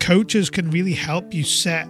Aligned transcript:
coaches 0.00 0.50
can 0.50 0.70
really 0.70 0.94
help 0.94 1.32
you 1.32 1.44
set 1.44 1.88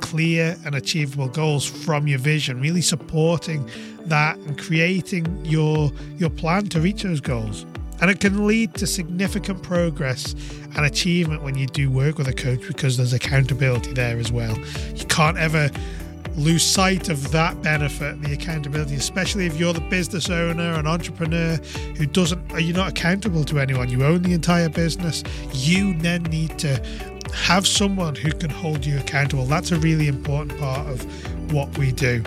clear 0.00 0.56
and 0.64 0.74
achievable 0.74 1.28
goals 1.28 1.64
from 1.66 2.06
your 2.06 2.18
vision, 2.18 2.60
really 2.60 2.82
supporting 2.82 3.68
that 4.04 4.36
and 4.38 4.58
creating 4.58 5.44
your 5.44 5.90
your 6.16 6.30
plan 6.30 6.66
to 6.66 6.80
reach 6.80 7.02
those 7.02 7.20
goals. 7.20 7.66
And 8.00 8.10
it 8.10 8.20
can 8.20 8.46
lead 8.46 8.74
to 8.74 8.86
significant 8.86 9.62
progress 9.62 10.34
and 10.76 10.84
achievement 10.84 11.42
when 11.42 11.56
you 11.56 11.66
do 11.66 11.90
work 11.90 12.18
with 12.18 12.28
a 12.28 12.32
coach 12.32 12.60
because 12.68 12.98
there's 12.98 13.14
accountability 13.14 13.94
there 13.94 14.18
as 14.18 14.30
well. 14.30 14.56
You 14.94 15.06
can't 15.06 15.38
ever 15.38 15.70
lose 16.36 16.62
sight 16.62 17.08
of 17.08 17.32
that 17.32 17.62
benefit, 17.62 18.20
the 18.20 18.34
accountability, 18.34 18.94
especially 18.94 19.46
if 19.46 19.58
you're 19.58 19.72
the 19.72 19.80
business 19.80 20.28
owner, 20.28 20.74
an 20.74 20.86
entrepreneur 20.86 21.56
who 21.96 22.04
doesn't, 22.04 22.52
are 22.52 22.60
you 22.60 22.74
not 22.74 22.90
accountable 22.90 23.42
to 23.44 23.58
anyone? 23.58 23.88
You 23.88 24.04
own 24.04 24.22
the 24.22 24.34
entire 24.34 24.68
business. 24.68 25.24
You 25.52 25.94
then 25.94 26.24
need 26.24 26.58
to 26.58 26.82
have 27.32 27.66
someone 27.66 28.14
who 28.14 28.32
can 28.32 28.50
hold 28.50 28.84
you 28.84 28.98
accountable. 28.98 29.44
That's 29.46 29.72
a 29.72 29.78
really 29.78 30.08
important 30.08 30.58
part 30.58 30.86
of 30.88 31.04
what 31.52 31.76
we 31.78 31.92
do. 31.92 32.22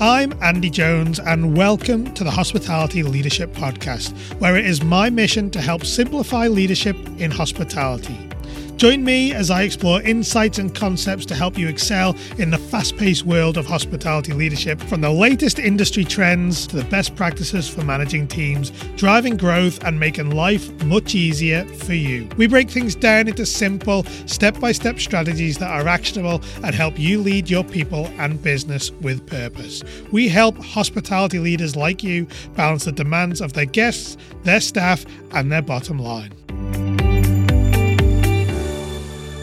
I'm 0.00 0.32
Andy 0.42 0.70
Jones, 0.70 1.20
and 1.20 1.56
welcome 1.56 2.12
to 2.14 2.24
the 2.24 2.30
Hospitality 2.30 3.02
Leadership 3.02 3.52
Podcast, 3.52 4.12
where 4.40 4.56
it 4.56 4.66
is 4.66 4.82
my 4.82 5.10
mission 5.10 5.50
to 5.50 5.60
help 5.60 5.84
simplify 5.84 6.48
leadership 6.48 6.96
in 7.18 7.30
hospitality. 7.30 8.31
Join 8.76 9.04
me 9.04 9.32
as 9.32 9.48
I 9.48 9.62
explore 9.62 10.02
insights 10.02 10.58
and 10.58 10.74
concepts 10.74 11.24
to 11.26 11.36
help 11.36 11.56
you 11.56 11.68
excel 11.68 12.16
in 12.38 12.50
the 12.50 12.58
fast 12.58 12.96
paced 12.96 13.24
world 13.24 13.56
of 13.56 13.64
hospitality 13.64 14.32
leadership, 14.32 14.80
from 14.80 15.00
the 15.00 15.10
latest 15.10 15.60
industry 15.60 16.04
trends 16.04 16.66
to 16.66 16.76
the 16.76 16.84
best 16.84 17.14
practices 17.14 17.68
for 17.68 17.84
managing 17.84 18.26
teams, 18.26 18.72
driving 18.96 19.36
growth, 19.36 19.84
and 19.84 20.00
making 20.00 20.30
life 20.30 20.72
much 20.84 21.14
easier 21.14 21.64
for 21.64 21.94
you. 21.94 22.28
We 22.36 22.48
break 22.48 22.70
things 22.70 22.96
down 22.96 23.28
into 23.28 23.46
simple, 23.46 24.02
step 24.26 24.58
by 24.58 24.72
step 24.72 24.98
strategies 24.98 25.58
that 25.58 25.70
are 25.70 25.86
actionable 25.86 26.42
and 26.64 26.74
help 26.74 26.98
you 26.98 27.20
lead 27.20 27.48
your 27.48 27.62
people 27.62 28.06
and 28.18 28.42
business 28.42 28.90
with 28.90 29.24
purpose. 29.26 29.84
We 30.10 30.28
help 30.28 30.56
hospitality 30.58 31.38
leaders 31.38 31.76
like 31.76 32.02
you 32.02 32.26
balance 32.56 32.84
the 32.84 32.92
demands 32.92 33.40
of 33.40 33.52
their 33.52 33.66
guests, 33.66 34.16
their 34.42 34.60
staff, 34.60 35.04
and 35.30 35.52
their 35.52 35.62
bottom 35.62 36.00
line. 36.00 36.32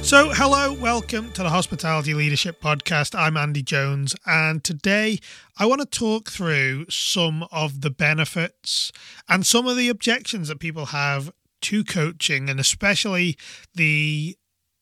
So, 0.10 0.32
hello, 0.32 0.74
welcome 0.74 1.32
to 1.34 1.44
the 1.44 1.52
Hospitality 1.52 2.16
Leadership 2.16 2.60
Podcast. 2.60 3.14
I'm 3.14 3.38
Andy 3.38 3.62
Jones, 3.62 4.16
and 4.26 4.64
today 4.64 5.20
I 5.60 5.68
want 5.68 5.82
to 5.82 5.86
talk 5.86 6.32
through 6.32 6.88
some 6.90 7.46
of 7.52 7.82
the 7.82 7.92
benefits 7.92 8.92
and 9.28 9.46
some 9.46 9.68
of 9.68 9.78
the 9.78 9.88
objections 9.88 10.48
that 10.48 10.60
people 10.60 10.88
have 10.88 11.32
to 11.62 11.84
coaching, 11.84 12.50
and 12.50 12.60
especially 12.60 13.38
the 13.76 14.36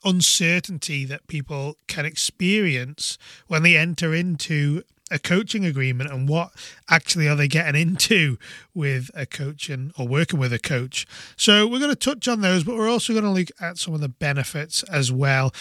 uncertainty 0.06 1.04
that 1.04 1.28
people 1.28 1.76
can 1.90 2.06
experience 2.06 3.18
when 3.48 3.64
they 3.64 3.76
enter 3.76 4.16
into 4.16 4.82
a 5.10 5.20
coaching 5.20 5.66
agreement 5.66 6.12
and 6.12 6.28
what 6.28 6.52
actually 6.90 7.28
are 7.28 7.36
they 7.36 7.48
getting 7.48 7.80
into 7.80 8.38
with 8.74 9.10
a 9.14 9.26
coaching 9.26 9.92
or 9.98 10.08
working 10.08 10.40
with 10.40 10.54
a 10.54 10.60
coach. 10.60 11.06
So 11.36 11.68
we're 11.68 11.80
going 11.80 11.92
to 11.92 11.96
touch 11.96 12.28
on 12.28 12.42
those, 12.42 12.64
but 12.64 12.76
we're 12.76 12.90
also 12.90 13.14
going 13.14 13.26
to 13.26 13.32
look 13.32 13.50
at 13.60 13.78
some 13.78 13.94
of 13.94 14.02
the 14.02 14.10
benefits 14.10 14.84
as 14.84 15.12
well. 15.12 15.54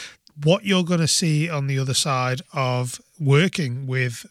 What 0.43 0.65
you're 0.65 0.85
going 0.85 1.01
to 1.01 1.09
see 1.09 1.49
on 1.49 1.67
the 1.67 1.79
other 1.79 1.95
side 1.95 2.43
of 2.53 3.01
working 3.19 3.87
with 3.87 4.27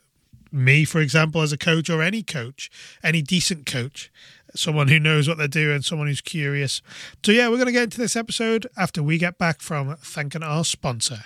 me, 0.51 0.85
for 0.85 1.01
example, 1.01 1.41
as 1.41 1.51
a 1.51 1.57
coach 1.57 1.89
or 1.89 2.01
any 2.01 2.23
coach, 2.23 2.69
any 3.03 3.21
decent 3.21 3.65
coach, 3.65 4.11
someone 4.55 4.87
who 4.87 4.99
knows 4.99 5.27
what 5.27 5.37
they're 5.37 5.47
doing, 5.47 5.81
someone 5.81 6.07
who's 6.07 6.21
curious. 6.21 6.81
So, 7.25 7.31
yeah, 7.31 7.47
we're 7.49 7.57
going 7.57 7.65
to 7.67 7.71
get 7.71 7.83
into 7.83 7.97
this 7.97 8.15
episode 8.15 8.67
after 8.77 9.03
we 9.03 9.17
get 9.17 9.37
back 9.37 9.61
from 9.61 9.95
thanking 9.97 10.43
our 10.43 10.63
sponsor. 10.63 11.23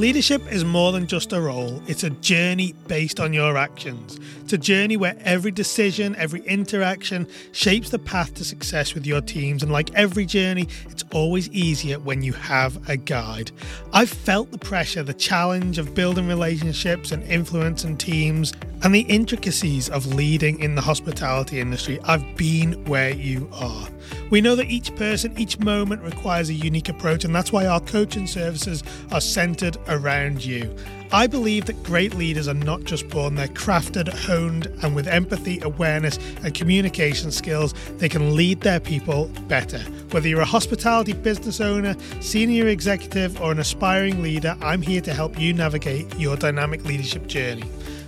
Leadership 0.00 0.50
is 0.50 0.64
more 0.64 0.92
than 0.92 1.06
just 1.06 1.30
a 1.34 1.38
role, 1.38 1.82
it's 1.86 2.04
a 2.04 2.08
journey 2.08 2.72
based 2.88 3.20
on 3.20 3.34
your 3.34 3.58
actions. 3.58 4.18
It's 4.40 4.54
a 4.54 4.56
journey 4.56 4.96
where 4.96 5.14
every 5.20 5.50
decision, 5.50 6.16
every 6.16 6.40
interaction 6.46 7.28
shapes 7.52 7.90
the 7.90 7.98
path 7.98 8.32
to 8.36 8.44
success 8.46 8.94
with 8.94 9.04
your 9.04 9.20
teams. 9.20 9.62
And 9.62 9.70
like 9.70 9.92
every 9.92 10.24
journey, 10.24 10.68
it's 10.88 11.04
always 11.12 11.50
easier 11.50 11.98
when 11.98 12.22
you 12.22 12.32
have 12.32 12.88
a 12.88 12.96
guide. 12.96 13.52
I've 13.92 14.08
felt 14.08 14.50
the 14.52 14.58
pressure, 14.58 15.02
the 15.02 15.12
challenge 15.12 15.76
of 15.76 15.94
building 15.94 16.26
relationships 16.26 17.12
and 17.12 17.22
influencing 17.24 17.98
teams, 17.98 18.54
and 18.82 18.94
the 18.94 19.00
intricacies 19.00 19.90
of 19.90 20.14
leading 20.14 20.60
in 20.60 20.76
the 20.76 20.80
hospitality 20.80 21.60
industry. 21.60 22.00
I've 22.04 22.24
been 22.38 22.86
where 22.86 23.10
you 23.10 23.50
are. 23.52 23.86
We 24.30 24.40
know 24.40 24.54
that 24.56 24.70
each 24.70 24.94
person, 24.96 25.36
each 25.38 25.58
moment 25.58 26.02
requires 26.02 26.48
a 26.48 26.54
unique 26.54 26.88
approach, 26.88 27.24
and 27.24 27.34
that's 27.34 27.52
why 27.52 27.66
our 27.66 27.80
coaching 27.80 28.26
services 28.26 28.82
are 29.10 29.20
centered 29.20 29.76
around 29.88 30.44
you. 30.44 30.74
I 31.12 31.26
believe 31.26 31.66
that 31.66 31.82
great 31.82 32.14
leaders 32.14 32.46
are 32.46 32.54
not 32.54 32.84
just 32.84 33.08
born, 33.08 33.34
they're 33.34 33.48
crafted, 33.48 34.08
honed, 34.08 34.66
and 34.82 34.94
with 34.94 35.08
empathy, 35.08 35.58
awareness, 35.60 36.20
and 36.44 36.54
communication 36.54 37.32
skills, 37.32 37.74
they 37.96 38.08
can 38.08 38.36
lead 38.36 38.60
their 38.60 38.78
people 38.78 39.28
better. 39.48 39.80
Whether 40.12 40.28
you're 40.28 40.40
a 40.40 40.44
hospitality 40.44 41.12
business 41.12 41.60
owner, 41.60 41.96
senior 42.20 42.68
executive, 42.68 43.40
or 43.40 43.50
an 43.50 43.58
aspiring 43.58 44.22
leader, 44.22 44.56
I'm 44.60 44.82
here 44.82 45.00
to 45.00 45.12
help 45.12 45.36
you 45.36 45.52
navigate 45.52 46.14
your 46.16 46.36
dynamic 46.36 46.84
leadership 46.84 47.26
journey. 47.26 47.64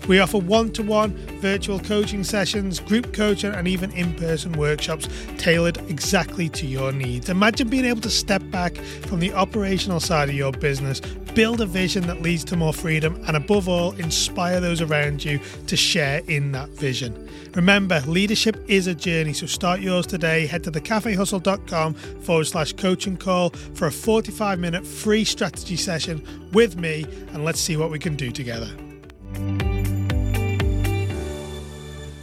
We 0.09 0.19
offer 0.19 0.39
one 0.39 0.73
to 0.73 0.83
one 0.83 1.13
virtual 1.41 1.79
coaching 1.79 2.25
sessions, 2.25 2.81
group 2.81 3.13
coaching, 3.13 3.53
and 3.53 3.69
even 3.69 3.93
in 3.93 4.15
person 4.15 4.53
workshops 4.53 5.09
tailored 5.39 5.79
exactly 5.89 6.49
to 6.51 6.67
your 6.67 6.93
needs. 6.93 7.29
Imagine 7.29 7.69
being 7.69 7.85
able 7.85 8.01
to 8.01 8.11
step 8.11 8.43
back 8.51 8.77
from 8.77 9.21
the 9.21 9.33
operational 9.33 10.01
side 10.01 10.29
of 10.29 10.35
your 10.35 10.53
business, 10.53 11.01
build 11.35 11.61
a 11.61 11.67
vision 11.67 12.07
that 12.07 12.21
leads 12.21 12.45
to 12.45 12.57
more 12.57 12.73
freedom, 12.73 13.23
and 13.27 13.37
above 13.37 13.69
all, 13.69 13.93
inspire 13.93 14.61
those 14.61 14.81
around 14.81 15.25
you 15.25 15.41
to 15.67 15.77
share 15.77 16.21
in 16.27 16.53
that 16.53 16.69
vision. 16.71 17.29
Remember, 17.55 18.01
leadership 18.07 18.65
is 18.69 18.87
a 18.87 18.95
journey, 18.95 19.33
so 19.33 19.47
start 19.47 19.81
yours 19.81 20.07
today. 20.07 20.47
Head 20.47 20.65
to 20.65 20.71
thecafehustle.com 20.71 21.95
forward 21.95 22.45
slash 22.45 22.73
coaching 22.73 23.17
call 23.17 23.51
for 23.51 23.87
a 23.87 23.93
45 23.93 24.59
minute 24.59 24.87
free 24.87 25.25
strategy 25.25 25.77
session 25.77 26.51
with 26.53 26.77
me, 26.77 27.05
and 27.33 27.45
let's 27.45 27.61
see 27.61 27.77
what 27.77 27.91
we 27.91 27.99
can 27.99 28.17
do 28.17 28.31
together. 28.31 28.71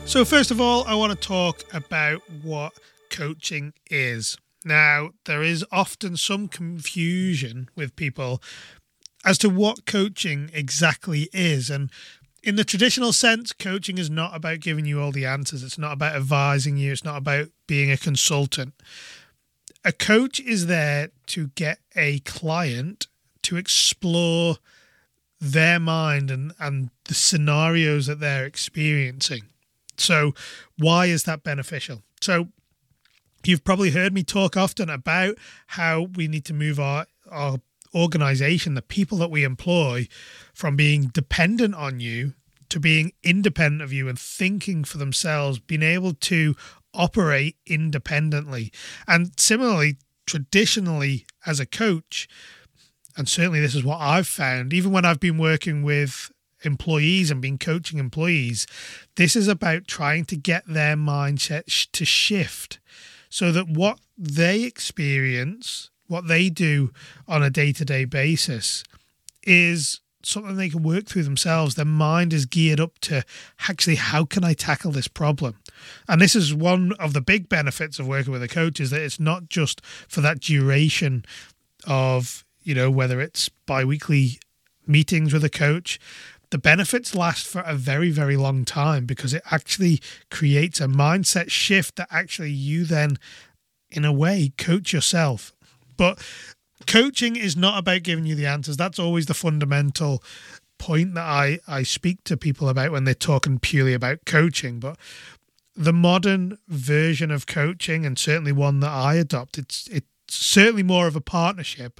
So, 0.09 0.25
first 0.25 0.49
of 0.49 0.59
all, 0.59 0.85
I 0.85 0.95
want 0.95 1.11
to 1.11 1.27
talk 1.27 1.63
about 1.71 2.23
what 2.41 2.73
coaching 3.11 3.73
is. 3.91 4.39
Now, 4.65 5.11
there 5.25 5.43
is 5.43 5.63
often 5.71 6.17
some 6.17 6.47
confusion 6.47 7.69
with 7.75 7.95
people 7.95 8.41
as 9.23 9.37
to 9.37 9.51
what 9.51 9.85
coaching 9.85 10.49
exactly 10.51 11.29
is. 11.31 11.69
And 11.69 11.91
in 12.41 12.55
the 12.55 12.63
traditional 12.63 13.13
sense, 13.13 13.53
coaching 13.53 13.99
is 13.99 14.09
not 14.09 14.35
about 14.35 14.61
giving 14.61 14.87
you 14.87 14.99
all 14.99 15.11
the 15.11 15.27
answers, 15.27 15.61
it's 15.61 15.77
not 15.77 15.93
about 15.93 16.15
advising 16.15 16.75
you, 16.75 16.91
it's 16.91 17.05
not 17.05 17.17
about 17.17 17.49
being 17.67 17.91
a 17.91 17.95
consultant. 17.95 18.73
A 19.85 19.91
coach 19.91 20.39
is 20.39 20.65
there 20.65 21.11
to 21.27 21.49
get 21.49 21.81
a 21.95 22.17
client 22.21 23.05
to 23.43 23.57
explore 23.57 24.55
their 25.39 25.79
mind 25.79 26.31
and, 26.31 26.53
and 26.59 26.89
the 27.03 27.13
scenarios 27.13 28.07
that 28.07 28.19
they're 28.19 28.47
experiencing. 28.47 29.43
So, 29.99 30.33
why 30.77 31.07
is 31.07 31.23
that 31.23 31.43
beneficial? 31.43 32.03
So, 32.21 32.49
you've 33.45 33.63
probably 33.63 33.91
heard 33.91 34.13
me 34.13 34.23
talk 34.23 34.57
often 34.57 34.89
about 34.89 35.35
how 35.67 36.07
we 36.15 36.27
need 36.27 36.45
to 36.45 36.53
move 36.53 36.79
our, 36.79 37.05
our 37.29 37.59
organization, 37.93 38.75
the 38.75 38.81
people 38.81 39.17
that 39.19 39.31
we 39.31 39.43
employ, 39.43 40.07
from 40.53 40.75
being 40.75 41.07
dependent 41.07 41.75
on 41.75 41.99
you 41.99 42.33
to 42.69 42.79
being 42.79 43.11
independent 43.23 43.81
of 43.81 43.91
you 43.91 44.07
and 44.07 44.19
thinking 44.19 44.83
for 44.83 44.97
themselves, 44.97 45.59
being 45.59 45.81
able 45.81 46.13
to 46.13 46.55
operate 46.93 47.55
independently. 47.65 48.71
And 49.07 49.31
similarly, 49.39 49.97
traditionally, 50.25 51.25
as 51.45 51.59
a 51.59 51.65
coach, 51.65 52.27
and 53.17 53.27
certainly 53.27 53.59
this 53.59 53.75
is 53.75 53.83
what 53.83 53.99
I've 53.99 54.27
found, 54.27 54.73
even 54.73 54.91
when 54.91 55.05
I've 55.05 55.19
been 55.19 55.37
working 55.37 55.81
with 55.83 56.31
employees 56.63 57.31
and 57.31 57.41
been 57.41 57.57
coaching 57.57 57.99
employees, 57.99 58.67
this 59.15 59.35
is 59.35 59.47
about 59.47 59.87
trying 59.87 60.25
to 60.25 60.35
get 60.35 60.63
their 60.67 60.95
mindset 60.95 61.63
sh- 61.67 61.87
to 61.93 62.05
shift 62.05 62.79
so 63.29 63.51
that 63.51 63.69
what 63.69 63.99
they 64.17 64.63
experience, 64.63 65.89
what 66.07 66.27
they 66.27 66.49
do 66.49 66.91
on 67.27 67.43
a 67.43 67.49
day 67.49 67.71
to 67.71 67.85
day 67.85 68.05
basis, 68.05 68.83
is 69.43 70.01
something 70.21 70.57
they 70.57 70.69
can 70.69 70.83
work 70.83 71.05
through 71.05 71.23
themselves. 71.23 71.75
Their 71.75 71.85
mind 71.85 72.33
is 72.33 72.45
geared 72.45 72.79
up 72.79 72.99
to 72.99 73.23
actually, 73.67 73.95
how 73.95 74.25
can 74.25 74.43
I 74.43 74.53
tackle 74.53 74.91
this 74.91 75.07
problem? 75.07 75.57
And 76.07 76.19
this 76.19 76.35
is 76.35 76.53
one 76.53 76.93
of 76.99 77.13
the 77.13 77.21
big 77.21 77.47
benefits 77.47 77.99
of 77.99 78.07
working 78.07 78.33
with 78.33 78.43
a 78.43 78.47
coach 78.47 78.79
is 78.79 78.89
that 78.89 79.01
it's 79.01 79.19
not 79.19 79.47
just 79.49 79.85
for 80.07 80.21
that 80.21 80.41
duration 80.41 81.23
of, 81.87 82.43
you 82.63 82.75
know, 82.75 82.91
whether 82.91 83.21
it's 83.21 83.49
bi 83.65 83.85
weekly 83.85 84.39
meetings 84.85 85.31
with 85.31 85.43
a 85.43 85.49
coach, 85.49 85.99
the 86.51 86.57
benefits 86.57 87.13
last 87.13 87.47
for 87.47 87.61
a 87.61 87.75
very, 87.75 88.09
very 88.09 88.35
long 88.35 88.65
time 88.65 89.05
because 89.05 89.33
it 89.33 89.43
actually 89.51 90.01
creates 90.31 90.81
a 90.81 90.87
mindset 90.87 91.51
shift 91.51 91.95
that 91.97 92.07
actually 92.11 92.51
you 92.51 92.85
then 92.85 93.17
in 93.91 94.05
a 94.05 94.13
way, 94.13 94.51
coach 94.57 94.93
yourself. 94.93 95.53
But 95.97 96.19
coaching 96.87 97.35
is 97.35 97.55
not 97.55 97.79
about 97.79 98.03
giving 98.03 98.25
you 98.25 98.35
the 98.35 98.45
answers. 98.45 98.77
That's 98.77 98.99
always 98.99 99.25
the 99.25 99.33
fundamental 99.33 100.23
point 100.77 101.13
that 101.15 101.25
I, 101.25 101.59
I 101.67 101.83
speak 101.83 102.23
to 102.25 102.37
people 102.37 102.69
about 102.69 102.91
when 102.91 103.03
they're 103.03 103.13
talking 103.13 103.59
purely 103.59 103.93
about 103.93 104.25
coaching. 104.25 104.79
But 104.79 104.97
the 105.75 105.93
modern 105.93 106.57
version 106.67 107.31
of 107.31 107.47
coaching, 107.47 108.05
and 108.05 108.17
certainly 108.17 108.51
one 108.51 108.79
that 108.79 108.91
I 108.91 109.15
adopt, 109.15 109.57
it's 109.57 109.87
it's 109.87 110.07
certainly 110.29 110.83
more 110.83 111.07
of 111.07 111.15
a 111.15 111.21
partnership. 111.21 111.99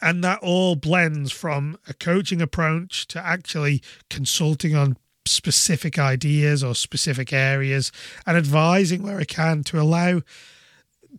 And 0.00 0.22
that 0.24 0.40
all 0.40 0.76
blends 0.76 1.32
from 1.32 1.78
a 1.88 1.94
coaching 1.94 2.40
approach 2.40 3.06
to 3.08 3.24
actually 3.24 3.82
consulting 4.10 4.74
on 4.74 4.96
specific 5.26 5.98
ideas 5.98 6.64
or 6.64 6.74
specific 6.74 7.32
areas 7.32 7.92
and 8.26 8.36
advising 8.36 9.02
where 9.02 9.18
I 9.18 9.24
can 9.24 9.62
to 9.64 9.80
allow 9.80 10.22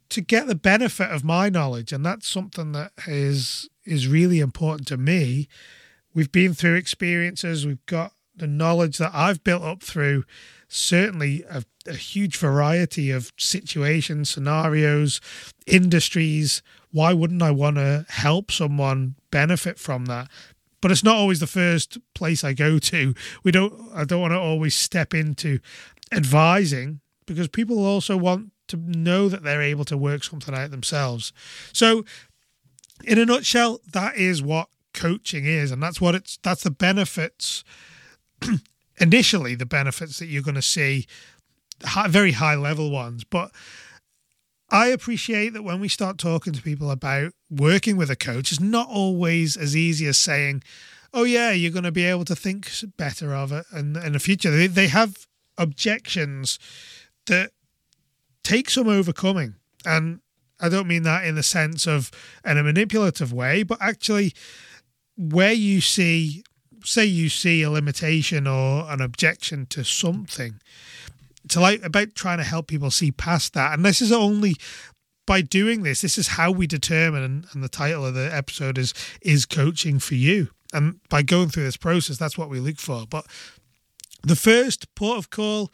to 0.09 0.21
get 0.21 0.47
the 0.47 0.55
benefit 0.55 1.11
of 1.11 1.23
my 1.23 1.49
knowledge. 1.49 1.93
And 1.93 2.05
that's 2.05 2.27
something 2.27 2.71
that 2.73 2.91
is 3.07 3.69
is 3.85 4.07
really 4.07 4.39
important 4.39 4.87
to 4.87 4.97
me. 4.97 5.47
We've 6.13 6.31
been 6.31 6.53
through 6.53 6.75
experiences. 6.75 7.65
We've 7.65 7.85
got 7.85 8.13
the 8.35 8.47
knowledge 8.47 8.97
that 8.97 9.11
I've 9.13 9.43
built 9.43 9.63
up 9.63 9.83
through 9.83 10.23
certainly 10.67 11.43
a, 11.49 11.63
a 11.87 11.95
huge 11.95 12.37
variety 12.37 13.09
of 13.11 13.33
situations 13.37 14.29
scenarios 14.29 15.19
industries 15.65 16.61
why 16.91 17.13
wouldn't 17.13 17.41
I 17.41 17.51
want 17.51 17.77
to 17.77 18.05
help 18.09 18.51
someone 18.51 19.15
benefit 19.31 19.79
from 19.79 20.05
that 20.05 20.29
but 20.81 20.91
it's 20.91 21.03
not 21.03 21.15
always 21.15 21.39
the 21.39 21.47
first 21.47 21.97
place 22.13 22.43
I 22.43 22.53
go 22.53 22.79
to. 22.79 23.13
We 23.43 23.51
don't. 23.51 23.91
I 23.93 24.05
don't 24.05 24.21
want 24.21 24.31
to 24.31 24.39
always 24.39 24.75
step 24.75 25.13
into 25.13 25.59
advising 26.11 27.01
because 27.25 27.47
people 27.47 27.85
also 27.85 28.17
want 28.17 28.51
to 28.67 28.77
know 28.77 29.29
that 29.29 29.43
they're 29.43 29.61
able 29.61 29.85
to 29.85 29.97
work 29.97 30.23
something 30.23 30.55
out 30.55 30.71
themselves. 30.71 31.33
So, 31.73 32.05
in 33.03 33.19
a 33.19 33.25
nutshell, 33.25 33.79
that 33.91 34.15
is 34.15 34.41
what 34.41 34.69
coaching 34.93 35.45
is, 35.45 35.71
and 35.71 35.81
that's 35.83 35.99
what 35.99 36.15
it's. 36.15 36.37
That's 36.41 36.63
the 36.63 36.71
benefits. 36.71 37.63
initially, 38.97 39.55
the 39.55 39.65
benefits 39.65 40.19
that 40.19 40.27
you're 40.27 40.43
going 40.43 40.55
to 40.55 40.61
see, 40.61 41.07
very 42.07 42.33
high 42.33 42.55
level 42.55 42.89
ones, 42.89 43.23
but 43.25 43.51
I 44.71 44.87
appreciate 44.87 45.53
that 45.53 45.63
when 45.63 45.79
we 45.79 45.87
start 45.87 46.17
talking 46.17 46.53
to 46.53 46.61
people 46.61 46.91
about 46.91 47.33
working 47.49 47.97
with 47.97 48.11
a 48.11 48.15
coach, 48.15 48.51
it's 48.51 48.61
not 48.61 48.87
always 48.87 49.57
as 49.57 49.75
easy 49.75 50.05
as 50.05 50.17
saying, 50.17 50.63
oh, 51.13 51.23
yeah, 51.23 51.51
you're 51.51 51.71
going 51.71 51.83
to 51.83 51.91
be 51.91 52.05
able 52.05 52.25
to 52.25 52.35
think 52.35 52.69
better 52.97 53.33
of 53.33 53.51
it 53.51 53.65
in, 53.73 53.95
in 53.95 54.13
the 54.13 54.19
future. 54.19 54.51
They, 54.51 54.67
they 54.67 54.87
have 54.87 55.27
objections 55.57 56.59
that 57.25 57.51
take 58.43 58.69
some 58.69 58.87
overcoming. 58.87 59.55
And 59.85 60.19
I 60.59 60.69
don't 60.69 60.87
mean 60.87 61.03
that 61.03 61.25
in 61.25 61.35
the 61.35 61.43
sense 61.43 61.87
of 61.87 62.11
in 62.45 62.57
a 62.57 62.63
manipulative 62.63 63.33
way, 63.33 63.63
but 63.63 63.79
actually 63.81 64.33
where 65.17 65.51
you 65.51 65.81
see, 65.81 66.43
say, 66.83 67.05
you 67.05 67.29
see 67.29 67.63
a 67.63 67.71
limitation 67.71 68.45
or 68.45 68.89
an 68.89 69.01
objection 69.01 69.65
to 69.67 69.83
something 69.83 70.61
it's 71.55 71.85
about 71.85 72.15
trying 72.15 72.37
to 72.37 72.43
help 72.43 72.67
people 72.67 72.91
see 72.91 73.11
past 73.11 73.53
that. 73.53 73.73
And 73.73 73.85
this 73.85 74.01
is 74.01 74.11
only 74.11 74.55
by 75.25 75.41
doing 75.41 75.83
this, 75.83 76.01
this 76.01 76.17
is 76.17 76.29
how 76.29 76.51
we 76.51 76.65
determine, 76.65 77.45
and 77.53 77.63
the 77.63 77.69
title 77.69 78.05
of 78.05 78.13
the 78.13 78.33
episode 78.33 78.77
is 78.77 78.93
is 79.21 79.45
coaching 79.45 79.99
for 79.99 80.15
you. 80.15 80.49
And 80.73 80.99
by 81.09 81.23
going 81.23 81.49
through 81.49 81.63
this 81.63 81.77
process, 81.77 82.17
that's 82.17 82.37
what 82.37 82.49
we 82.49 82.59
look 82.59 82.77
for. 82.77 83.05
But 83.09 83.25
the 84.23 84.35
first 84.35 84.93
port 84.95 85.17
of 85.17 85.29
call 85.29 85.71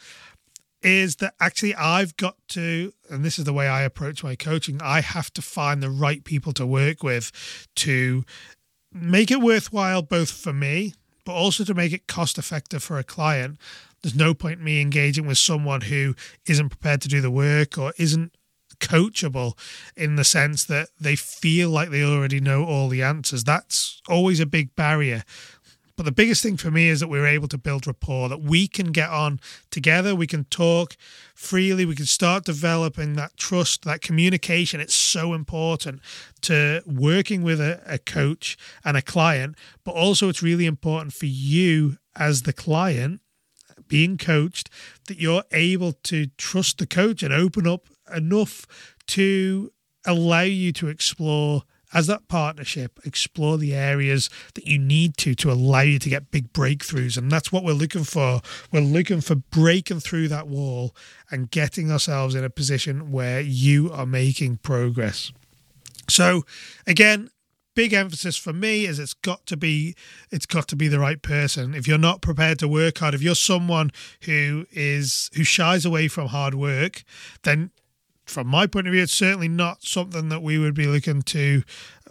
is 0.81 1.17
that 1.17 1.33
actually 1.39 1.73
I've 1.75 2.15
got 2.15 2.35
to, 2.49 2.93
and 3.09 3.25
this 3.25 3.39
is 3.39 3.45
the 3.45 3.53
way 3.53 3.67
I 3.67 3.81
approach 3.81 4.23
my 4.23 4.35
coaching, 4.35 4.79
I 4.81 5.01
have 5.01 5.33
to 5.33 5.41
find 5.41 5.81
the 5.81 5.89
right 5.89 6.23
people 6.23 6.53
to 6.53 6.65
work 6.65 7.01
with 7.01 7.31
to 7.77 8.23
make 8.93 9.31
it 9.31 9.41
worthwhile 9.41 10.01
both 10.01 10.31
for 10.31 10.53
me, 10.53 10.93
but 11.25 11.33
also 11.33 11.63
to 11.63 11.73
make 11.73 11.91
it 11.91 12.07
cost 12.07 12.37
effective 12.37 12.83
for 12.83 12.99
a 12.99 13.03
client 13.03 13.57
there's 14.05 14.15
no 14.15 14.35
point 14.35 14.61
me 14.61 14.81
engaging 14.81 15.25
with 15.25 15.39
someone 15.39 15.81
who 15.81 16.13
isn't 16.45 16.69
prepared 16.69 17.01
to 17.01 17.07
do 17.07 17.21
the 17.21 17.31
work 17.31 17.75
or 17.75 17.91
isn't 17.97 18.37
coachable 18.79 19.57
in 19.97 20.15
the 20.15 20.23
sense 20.23 20.63
that 20.65 20.89
they 21.01 21.15
feel 21.15 21.71
like 21.71 21.89
they 21.89 22.03
already 22.03 22.39
know 22.39 22.63
all 22.63 22.87
the 22.87 23.01
answers. 23.01 23.43
That's 23.43 24.03
always 24.07 24.39
a 24.39 24.45
big 24.45 24.75
barrier. 24.75 25.23
But 25.95 26.03
the 26.03 26.11
biggest 26.11 26.43
thing 26.43 26.55
for 26.55 26.69
me 26.69 26.87
is 26.87 26.99
that 26.99 27.07
we're 27.07 27.25
able 27.25 27.47
to 27.47 27.57
build 27.57 27.87
rapport, 27.87 28.29
that 28.29 28.41
we 28.41 28.67
can 28.67 28.91
get 28.91 29.09
on 29.09 29.39
together, 29.71 30.13
we 30.13 30.27
can 30.27 30.43
talk 30.43 30.95
freely, 31.33 31.83
we 31.83 31.95
can 31.95 32.05
start 32.05 32.45
developing 32.45 33.13
that 33.13 33.35
trust, 33.37 33.85
that 33.85 34.01
communication. 34.01 34.79
It's 34.79 34.93
so 34.93 35.33
important 35.33 35.99
to 36.41 36.83
working 36.85 37.41
with 37.41 37.59
a, 37.59 37.81
a 37.87 37.97
coach 37.97 38.55
and 38.83 38.95
a 38.95 39.01
client, 39.01 39.55
but 39.83 39.95
also 39.95 40.29
it's 40.29 40.43
really 40.43 40.67
important 40.67 41.13
for 41.13 41.25
you 41.25 41.97
as 42.15 42.43
the 42.43 42.53
client 42.53 43.21
being 43.87 44.17
coached 44.17 44.69
that 45.07 45.19
you're 45.19 45.43
able 45.51 45.93
to 46.03 46.27
trust 46.37 46.77
the 46.77 46.87
coach 46.87 47.23
and 47.23 47.33
open 47.33 47.67
up 47.67 47.87
enough 48.13 48.65
to 49.07 49.71
allow 50.05 50.41
you 50.41 50.71
to 50.73 50.87
explore 50.87 51.63
as 51.93 52.07
that 52.07 52.27
partnership 52.27 52.99
explore 53.05 53.57
the 53.57 53.73
areas 53.73 54.29
that 54.55 54.67
you 54.67 54.77
need 54.77 55.15
to 55.17 55.33
to 55.33 55.49
allow 55.49 55.81
you 55.81 55.97
to 55.97 56.09
get 56.09 56.29
big 56.29 56.51
breakthroughs. 56.51 57.17
And 57.17 57.31
that's 57.31 57.51
what 57.51 57.63
we're 57.63 57.73
looking 57.73 58.03
for. 58.03 58.41
We're 58.71 58.81
looking 58.81 59.21
for 59.21 59.35
breaking 59.35 60.01
through 60.01 60.27
that 60.27 60.47
wall 60.47 60.93
and 61.31 61.49
getting 61.49 61.91
ourselves 61.91 62.35
in 62.35 62.43
a 62.43 62.49
position 62.49 63.11
where 63.11 63.39
you 63.39 63.91
are 63.91 64.05
making 64.05 64.57
progress. 64.57 65.31
So 66.09 66.43
again 66.85 67.29
big 67.75 67.93
emphasis 67.93 68.37
for 68.37 68.53
me 68.53 68.85
is 68.85 68.97
it's 68.99 69.13
got 69.13 69.45
to 69.45 69.57
be 69.57 69.95
it's 70.31 70.45
got 70.45 70.67
to 70.69 70.75
be 70.75 70.87
the 70.87 70.99
right 70.99 71.21
person. 71.21 71.75
If 71.75 71.87
you're 71.87 71.97
not 71.97 72.21
prepared 72.21 72.57
to 72.59 72.67
work 72.67 72.97
hard 72.97 73.13
if 73.13 73.21
you're 73.21 73.35
someone 73.35 73.91
who 74.21 74.65
is 74.71 75.29
who 75.35 75.43
shies 75.43 75.85
away 75.85 76.07
from 76.07 76.27
hard 76.27 76.55
work 76.55 77.03
then 77.43 77.71
from 78.25 78.47
my 78.47 78.65
point 78.65 78.87
of 78.87 78.93
view 78.93 79.03
it's 79.03 79.13
certainly 79.13 79.49
not 79.49 79.83
something 79.83 80.29
that 80.29 80.41
we 80.41 80.57
would 80.57 80.73
be 80.73 80.87
looking 80.87 81.21
to 81.21 81.63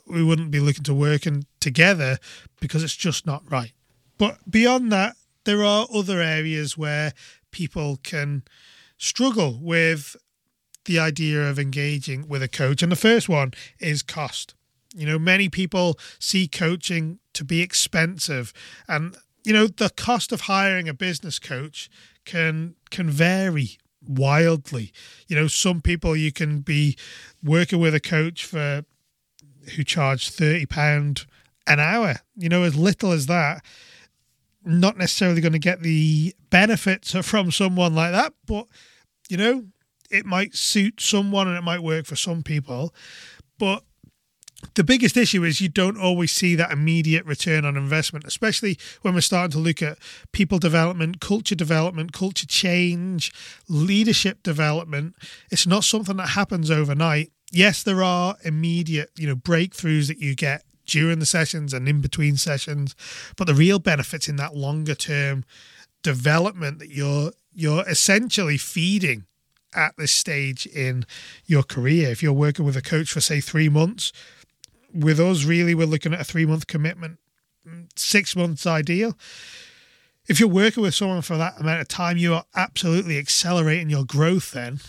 we 0.06 0.22
wouldn't 0.22 0.50
be 0.50 0.60
looking 0.60 0.84
to 0.84 0.94
work 0.94 1.26
in 1.26 1.44
together 1.60 2.18
because 2.60 2.82
it's 2.82 2.94
just 2.94 3.26
not 3.26 3.42
right. 3.50 3.72
But 4.18 4.38
beyond 4.48 4.92
that 4.92 5.16
there 5.44 5.64
are 5.64 5.86
other 5.92 6.20
areas 6.20 6.76
where 6.76 7.12
people 7.50 7.98
can 8.02 8.42
struggle 8.98 9.58
with 9.60 10.16
the 10.84 10.98
idea 10.98 11.48
of 11.48 11.58
engaging 11.58 12.28
with 12.28 12.42
a 12.42 12.48
coach. 12.48 12.82
And 12.82 12.92
the 12.92 12.96
first 12.96 13.28
one 13.28 13.52
is 13.78 14.02
cost 14.02 14.54
you 14.94 15.06
know, 15.06 15.18
many 15.18 15.48
people 15.48 15.98
see 16.18 16.46
coaching 16.46 17.18
to 17.34 17.44
be 17.44 17.60
expensive, 17.60 18.52
and 18.88 19.16
you 19.44 19.52
know 19.52 19.66
the 19.66 19.90
cost 19.90 20.32
of 20.32 20.42
hiring 20.42 20.88
a 20.88 20.94
business 20.94 21.38
coach 21.38 21.90
can 22.24 22.76
can 22.90 23.10
vary 23.10 23.78
wildly. 24.06 24.92
You 25.26 25.36
know, 25.36 25.48
some 25.48 25.80
people 25.80 26.16
you 26.16 26.32
can 26.32 26.60
be 26.60 26.96
working 27.42 27.80
with 27.80 27.94
a 27.94 28.00
coach 28.00 28.44
for 28.44 28.84
who 29.74 29.84
charge 29.84 30.30
thirty 30.30 30.66
pound 30.66 31.26
an 31.66 31.80
hour. 31.80 32.16
You 32.36 32.48
know, 32.48 32.62
as 32.62 32.76
little 32.76 33.12
as 33.12 33.26
that. 33.26 33.64
Not 34.66 34.96
necessarily 34.96 35.42
going 35.42 35.52
to 35.52 35.58
get 35.58 35.82
the 35.82 36.34
benefits 36.48 37.12
from 37.22 37.50
someone 37.50 37.94
like 37.94 38.12
that, 38.12 38.32
but 38.46 38.66
you 39.28 39.36
know, 39.36 39.64
it 40.10 40.24
might 40.24 40.54
suit 40.54 41.00
someone 41.00 41.48
and 41.48 41.56
it 41.56 41.62
might 41.62 41.82
work 41.82 42.06
for 42.06 42.16
some 42.16 42.42
people. 42.42 42.94
But 43.58 43.84
the 44.74 44.84
biggest 44.84 45.16
issue 45.16 45.44
is 45.44 45.60
you 45.60 45.68
don't 45.68 45.98
always 45.98 46.32
see 46.32 46.54
that 46.54 46.70
immediate 46.70 47.26
return 47.26 47.64
on 47.64 47.76
investment, 47.76 48.24
especially 48.24 48.78
when 49.02 49.14
we're 49.14 49.20
starting 49.20 49.50
to 49.52 49.58
look 49.58 49.82
at 49.82 49.98
people 50.32 50.58
development, 50.58 51.20
culture 51.20 51.54
development, 51.54 52.12
culture 52.12 52.46
change, 52.46 53.32
leadership 53.68 54.42
development. 54.42 55.14
It's 55.50 55.66
not 55.66 55.84
something 55.84 56.16
that 56.16 56.30
happens 56.30 56.70
overnight. 56.70 57.30
Yes, 57.52 57.82
there 57.82 58.02
are 58.02 58.36
immediate, 58.44 59.10
you 59.16 59.28
know, 59.28 59.36
breakthroughs 59.36 60.08
that 60.08 60.18
you 60.18 60.34
get 60.34 60.64
during 60.86 61.18
the 61.18 61.26
sessions 61.26 61.72
and 61.72 61.88
in 61.88 62.00
between 62.00 62.36
sessions, 62.36 62.94
but 63.36 63.46
the 63.46 63.54
real 63.54 63.78
benefits 63.78 64.28
in 64.28 64.36
that 64.36 64.56
longer 64.56 64.94
term 64.94 65.44
development 66.02 66.78
that 66.78 66.90
you're 66.90 67.32
you're 67.54 67.88
essentially 67.88 68.58
feeding 68.58 69.24
at 69.74 69.96
this 69.96 70.12
stage 70.12 70.66
in 70.66 71.06
your 71.46 71.62
career. 71.62 72.10
If 72.10 72.22
you're 72.22 72.32
working 72.32 72.64
with 72.64 72.76
a 72.76 72.82
coach 72.82 73.12
for 73.12 73.20
say 73.20 73.40
3 73.40 73.68
months, 73.68 74.12
with 74.94 75.20
us, 75.20 75.44
really, 75.44 75.74
we're 75.74 75.86
looking 75.86 76.14
at 76.14 76.20
a 76.20 76.24
three 76.24 76.46
month 76.46 76.66
commitment, 76.66 77.18
six 77.96 78.36
months 78.36 78.66
ideal. 78.66 79.16
If 80.26 80.40
you're 80.40 80.48
working 80.48 80.82
with 80.82 80.94
someone 80.94 81.22
for 81.22 81.36
that 81.36 81.60
amount 81.60 81.82
of 81.82 81.88
time, 81.88 82.16
you 82.16 82.32
are 82.34 82.44
absolutely 82.54 83.18
accelerating 83.18 83.90
your 83.90 84.04
growth 84.04 84.52
then. 84.52 84.80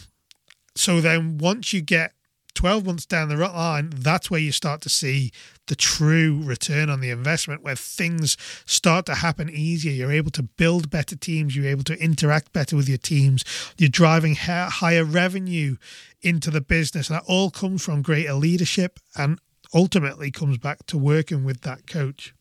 So 0.76 1.02
then 1.02 1.38
once 1.38 1.74
you 1.74 1.82
get 1.82 2.14
12 2.54 2.86
months 2.86 3.06
down 3.06 3.28
the 3.30 3.36
line, 3.36 3.92
that's 3.94 4.32
where 4.32 4.40
you 4.40 4.52
start 4.52 4.82
to 4.82 4.90
see 4.90 5.32
the 5.68 5.76
true 5.76 6.42
return 6.42 6.90
on 6.90 7.02
the 7.02 7.10
investment, 7.10 7.64
where 7.64 7.76
things 7.76 8.38
start 8.66 9.06
to 9.08 9.16
happen 9.16 9.50
easier. 9.50 9.92
You're 9.92 10.12
able 10.12 10.32
to 10.32 10.44
build 10.44 10.90
better 10.90 11.16
teams, 11.16 11.56
you're 11.56 11.68
able 11.68 11.84
to 11.84 12.02
interact 12.02 12.54
better 12.54 12.76
with 12.76 12.88
your 12.88 12.98
teams, 12.98 13.44
you're 13.78 13.90
driving 13.90 14.36
higher 14.36 15.04
revenue 15.04 15.76
into 16.22 16.50
the 16.50 16.62
business. 16.62 17.10
And 17.10 17.18
that 17.18 17.26
all 17.28 17.52
comes 17.52 17.84
from 17.84 18.02
greater 18.02 18.34
leadership 18.34 19.00
and 19.18 19.40
ultimately 19.74 20.32
comes 20.32 20.58
back 20.58 20.86
to 20.88 20.98
working 20.98 21.44
with 21.44 21.62
that 21.62 21.88
coach. 21.88 22.34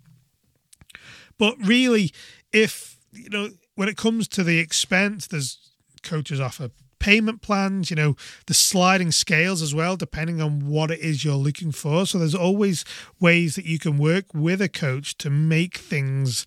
But 1.39 1.57
really, 1.59 2.13
if, 2.53 2.99
you 3.13 3.29
know, 3.31 3.51
when 3.75 3.89
it 3.89 3.97
comes 3.97 4.29
to 4.29 4.45
the 4.45 4.59
expense, 4.59 5.27
there's 5.27 5.59
coaches 6.03 6.41
offer 6.41 6.71
payment 7.05 7.43
plans, 7.43 7.91
you 7.91 7.97
know, 7.97 8.17
the 8.47 8.55
sliding 8.55 9.13
scales 9.13 9.61
as 9.61 9.75
well, 9.75 9.95
depending 9.95 10.41
on 10.41 10.67
what 10.67 10.91
it 10.91 11.01
is 11.01 11.23
you're 11.23 11.35
looking 11.35 11.71
for. 11.71 12.07
So 12.07 12.19
there's 12.19 12.35
always 12.35 12.83
ways 13.21 13.57
that 13.57 13.67
you 13.67 13.79
can 13.79 13.99
work 13.99 14.33
with 14.33 14.63
a 14.63 14.71
coach 14.71 15.19
to 15.19 15.29
make 15.29 15.77
things 15.77 16.47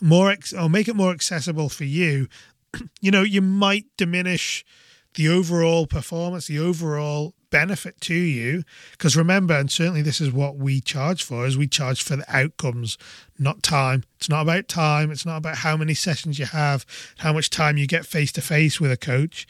more 0.00 0.30
ex- 0.30 0.52
or 0.52 0.70
make 0.70 0.86
it 0.86 0.94
more 0.94 1.10
accessible 1.10 1.68
for 1.68 1.82
you. 1.82 2.28
you 3.00 3.10
know, 3.10 3.22
you 3.22 3.42
might 3.42 3.86
diminish 3.96 4.64
the 5.14 5.28
overall 5.28 5.88
performance, 5.88 6.46
the 6.46 6.60
overall 6.60 7.34
benefit 7.50 8.00
to 8.02 8.14
you. 8.14 8.62
Because 8.92 9.16
remember 9.16 9.54
and 9.54 9.70
certainly 9.70 10.02
this 10.02 10.20
is 10.20 10.32
what 10.32 10.56
we 10.56 10.80
charge 10.80 11.22
for 11.22 11.46
is 11.46 11.56
we 11.56 11.66
charge 11.66 12.02
for 12.02 12.16
the 12.16 12.24
outcomes 12.28 12.98
not 13.38 13.62
time. 13.62 14.04
It's 14.16 14.28
not 14.28 14.42
about 14.42 14.68
time. 14.68 15.10
It's 15.10 15.26
not 15.26 15.36
about 15.36 15.58
how 15.58 15.76
many 15.76 15.94
sessions 15.94 16.38
you 16.38 16.46
have 16.46 16.86
how 17.18 17.32
much 17.32 17.50
time 17.50 17.76
you 17.76 17.86
get 17.86 18.06
face 18.06 18.32
to 18.32 18.40
face 18.40 18.80
with 18.80 18.90
a 18.90 18.96
coach. 18.96 19.46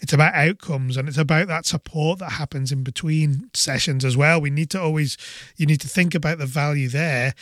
It's 0.00 0.12
about 0.12 0.34
outcomes 0.34 0.96
and 0.96 1.08
it's 1.08 1.18
about 1.18 1.48
that 1.48 1.66
support 1.66 2.18
that 2.18 2.32
happens 2.32 2.72
in 2.72 2.82
between 2.82 3.50
sessions 3.54 4.04
as 4.04 4.16
well. 4.16 4.40
We 4.40 4.50
need 4.50 4.70
to 4.70 4.80
always 4.80 5.16
you 5.56 5.66
need 5.66 5.80
to 5.80 5.88
think 5.88 6.14
about 6.14 6.38
the 6.38 6.46
value 6.46 6.88
there. 6.88 7.34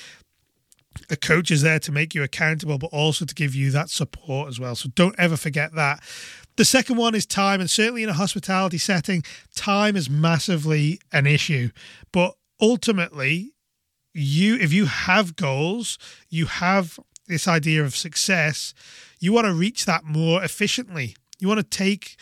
A 1.11 1.17
coach 1.17 1.51
is 1.51 1.63
there 1.63 1.79
to 1.79 1.93
make 1.93 2.15
you 2.15 2.23
accountable 2.23 2.79
but 2.79 2.91
also 2.93 3.25
to 3.25 3.35
give 3.35 3.55
you 3.55 3.71
that 3.71 3.91
support 3.91 4.49
as 4.49 4.59
well. 4.59 4.75
So 4.75 4.89
don't 4.95 5.15
ever 5.19 5.37
forget 5.37 5.75
that 5.75 6.01
the 6.59 6.65
second 6.65 6.97
one 6.97 7.15
is 7.15 7.25
time, 7.25 7.61
and 7.61 7.71
certainly 7.71 8.03
in 8.03 8.09
a 8.09 8.15
hospitality 8.15 8.79
setting, 8.79 9.23
time 9.55 9.95
is 9.95 10.11
massively 10.11 11.01
an 11.13 11.25
issue. 11.25 11.71
But 12.13 12.35
ultimately, 12.61 13.53
you 14.13 14.57
if 14.57 14.73
you 14.73 14.87
have 14.87 15.37
goals, 15.37 15.99
you 16.29 16.47
have 16.47 16.99
this 17.29 17.47
idea 17.47 17.85
of 17.85 17.95
success, 17.95 18.75
you 19.21 19.33
want 19.33 19.47
to 19.47 19.55
reach 19.55 19.85
that 19.85 20.05
more 20.05 20.43
efficiently. 20.43 21.15
You 21.39 21.47
want 21.47 21.59
to 21.59 21.79
take 21.79 22.17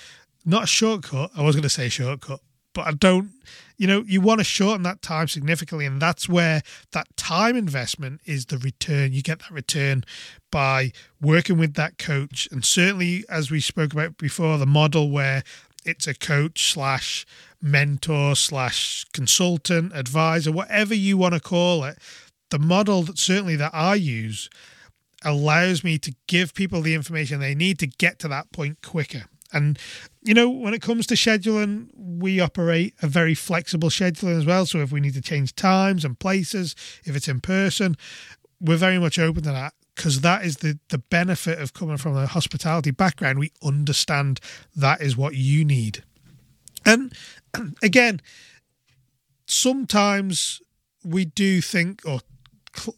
not 0.45 0.65
a 0.65 0.67
shortcut. 0.67 1.31
I 1.35 1.43
was 1.43 1.57
going 1.57 1.63
to 1.63 1.71
say 1.71 1.89
shortcut, 1.89 2.41
but 2.75 2.87
I 2.87 2.93
don't 2.93 3.31
you 3.79 3.87
know, 3.87 4.05
you 4.07 4.21
want 4.21 4.41
to 4.41 4.45
shorten 4.45 4.83
that 4.85 5.03
time 5.03 5.29
significantly. 5.29 5.87
And 5.87 6.01
that's 6.01 6.29
where 6.29 6.63
that 6.93 7.16
time 7.27 7.57
investment 7.57 8.21
is 8.25 8.47
the 8.47 8.59
return. 8.59 9.13
You 9.13 9.21
get 9.21 9.41
that 9.41 9.51
return 9.51 10.05
by 10.53 10.93
working 11.21 11.59
with 11.59 11.75
that 11.75 11.99
coach. 11.99 12.49
And 12.53 12.65
certainly, 12.65 13.25
as 13.29 13.51
we 13.51 13.59
spoke 13.59 13.93
about 13.93 14.17
before, 14.17 14.59
the 14.59 14.67
model 14.67 15.11
where 15.11 15.43
it's 15.85 16.07
a 16.07 16.15
coach 16.15 16.73
slash 16.73 17.27
mentor 17.61 18.37
slash 18.37 19.05
consultant, 19.13 19.93
advisor, 19.93 20.53
whatever 20.53 20.95
you 20.95 21.17
want 21.17 21.35
to 21.35 21.41
call 21.41 21.83
it, 21.83 21.99
the 22.51 22.61
model 22.61 23.03
that 23.03 23.19
certainly 23.19 23.57
that 23.57 23.75
I 23.75 23.97
use 23.97 24.49
allows 25.25 25.83
me 25.83 25.99
to 25.99 26.15
give 26.29 26.55
people 26.55 26.81
the 26.81 26.95
information 26.95 27.41
they 27.41 27.57
need 27.57 27.81
to 27.81 27.89
get 27.89 28.21
to 28.21 28.29
that 28.29 28.53
point 28.53 28.83
quicker. 28.83 29.25
And 29.57 29.79
you 30.23 30.35
know, 30.35 30.51
when 30.51 30.75
it 30.75 30.83
comes 30.83 31.07
to 31.07 31.15
scheduling, 31.15 31.89
we 31.95 32.41
operate 32.41 32.95
a 33.01 33.07
very 33.07 33.35
flexible 33.35 33.89
scheduling 33.89 34.37
as 34.37 34.45
well. 34.45 34.67
So 34.67 34.81
if 34.81 34.93
we 34.93 35.01
need 35.01 35.15
to 35.15 35.23
change 35.23 35.55
times 35.55 36.05
and 36.05 36.19
places, 36.19 36.75
if 37.05 37.17
it's 37.17 37.29
in 37.29 37.41
person, 37.41 37.97
we're 38.61 38.77
very 38.77 38.99
much 38.99 39.19
open 39.19 39.43
to 39.45 39.53
that 39.53 39.75
because 39.95 40.21
that 40.21 40.45
is 40.45 40.59
the 40.59 40.79
the 40.89 40.99
benefit 40.99 41.59
of 41.59 41.73
coming 41.73 41.97
from 41.97 42.17
a 42.17 42.27
hospitality 42.27 42.91
background. 42.91 43.39
We 43.39 43.53
understand 43.63 44.41
that 44.75 45.01
is 45.01 45.17
what 45.17 45.35
you 45.35 45.65
need. 45.65 46.05
And 46.85 47.13
again, 47.83 48.21
sometimes 49.47 50.61
we 51.05 51.25
do 51.25 51.61
think 51.61 52.03
or 52.05 52.21
cl- 52.75 52.97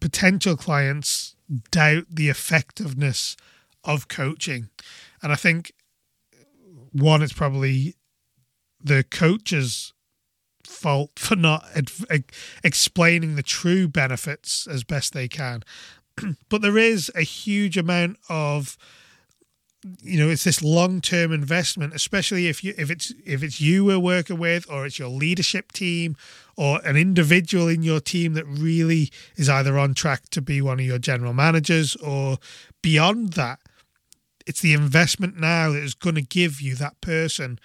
potential 0.00 0.56
clients 0.56 1.36
doubt 1.70 2.06
the 2.10 2.28
effectiveness 2.28 3.36
of 3.84 4.08
coaching. 4.08 4.70
And 5.22 5.32
I 5.32 5.36
think 5.36 5.72
one, 6.92 7.22
it's 7.22 7.32
probably 7.32 7.96
the 8.80 9.04
coach's 9.04 9.92
fault 10.64 11.18
for 11.18 11.36
not 11.36 11.64
ad- 11.74 12.24
explaining 12.62 13.36
the 13.36 13.42
true 13.42 13.88
benefits 13.88 14.66
as 14.66 14.84
best 14.84 15.12
they 15.12 15.28
can. 15.28 15.62
but 16.48 16.62
there 16.62 16.78
is 16.78 17.10
a 17.14 17.22
huge 17.22 17.76
amount 17.76 18.18
of 18.28 18.76
you 20.00 20.16
know 20.16 20.30
it's 20.30 20.44
this 20.44 20.62
long-term 20.62 21.32
investment 21.32 21.92
especially 21.92 22.46
if 22.46 22.62
you 22.62 22.72
if 22.78 22.88
it's 22.88 23.12
if 23.26 23.42
it's 23.42 23.60
you 23.60 23.84
we're 23.84 23.98
working 23.98 24.38
with 24.38 24.64
or 24.70 24.86
it's 24.86 24.96
your 24.96 25.08
leadership 25.08 25.72
team 25.72 26.16
or 26.56 26.80
an 26.84 26.96
individual 26.96 27.66
in 27.66 27.82
your 27.82 27.98
team 27.98 28.34
that 28.34 28.46
really 28.46 29.10
is 29.34 29.48
either 29.48 29.76
on 29.76 29.92
track 29.92 30.28
to 30.30 30.40
be 30.40 30.62
one 30.62 30.78
of 30.78 30.86
your 30.86 30.98
general 30.98 31.32
managers 31.32 31.96
or 31.96 32.38
beyond 32.80 33.32
that 33.32 33.58
it's 34.46 34.60
the 34.60 34.74
investment 34.74 35.38
now 35.38 35.70
that 35.70 35.82
is 35.82 35.94
going 35.94 36.14
to 36.16 36.22
give 36.22 36.60
you 36.60 36.74
that 36.76 37.00
person 37.00 37.58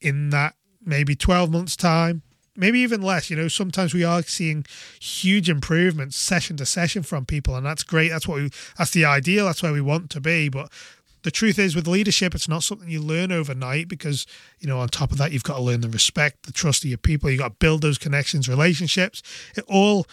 in 0.00 0.30
that 0.30 0.54
maybe 0.84 1.14
12 1.14 1.50
months 1.50 1.76
time 1.76 2.22
maybe 2.56 2.80
even 2.80 3.02
less. 3.02 3.30
You 3.30 3.36
know 3.36 3.48
sometimes 3.48 3.94
we 3.94 4.04
are 4.04 4.22
seeing 4.22 4.64
huge 5.00 5.48
improvements 5.48 6.16
session 6.16 6.56
to 6.58 6.66
session 6.66 7.02
from 7.02 7.26
people 7.26 7.56
and 7.56 7.64
that's 7.66 7.82
great. 7.82 8.08
That's 8.08 8.28
what 8.28 8.36
we 8.36 8.50
that's 8.78 8.90
the 8.90 9.04
ideal. 9.04 9.46
That's 9.46 9.62
where 9.62 9.72
we 9.72 9.80
want 9.80 10.10
to 10.10 10.20
be. 10.20 10.48
But 10.48 10.70
the 11.22 11.30
truth 11.30 11.58
is 11.58 11.74
with 11.74 11.88
leadership 11.88 12.34
it's 12.34 12.48
not 12.48 12.62
something 12.62 12.90
you 12.90 13.00
learn 13.00 13.32
overnight 13.32 13.88
because 13.88 14.26
you 14.60 14.68
know 14.68 14.78
on 14.78 14.88
top 14.88 15.10
of 15.10 15.18
that 15.18 15.32
you've 15.32 15.42
got 15.42 15.56
to 15.56 15.62
learn 15.62 15.80
the 15.80 15.88
respect 15.88 16.46
the 16.46 16.52
trust 16.52 16.84
of 16.84 16.90
your 16.90 16.98
people. 16.98 17.30
You've 17.30 17.40
got 17.40 17.48
to 17.48 17.56
build 17.58 17.82
those 17.82 17.98
connections 17.98 18.48
relationships. 18.48 19.22
It 19.56 19.64
all 19.66 20.06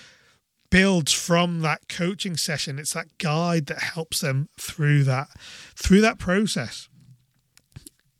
builds 0.71 1.11
from 1.11 1.59
that 1.61 1.87
coaching 1.87 2.35
session. 2.35 2.79
It's 2.79 2.93
that 2.93 3.19
guide 3.19 3.67
that 3.67 3.83
helps 3.83 4.21
them 4.21 4.49
through 4.59 5.03
that 5.03 5.27
through 5.75 6.01
that 6.01 6.17
process. 6.17 6.89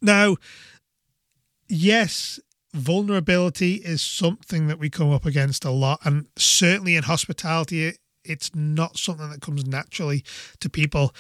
Now, 0.02 0.36
yes, 1.68 2.40
vulnerability 2.74 3.76
is 3.76 4.02
something 4.02 4.68
that 4.68 4.78
we 4.78 4.90
come 4.90 5.12
up 5.12 5.26
against 5.26 5.66
a 5.66 5.72
lot, 5.72 6.00
and 6.04 6.28
certainly 6.38 6.96
in 6.96 7.04
hospitality, 7.04 7.94
it's 8.24 8.54
not 8.54 8.98
something 8.98 9.30
that 9.30 9.42
comes 9.42 9.66
naturally 9.66 10.24
to 10.60 10.70
people. 10.70 11.16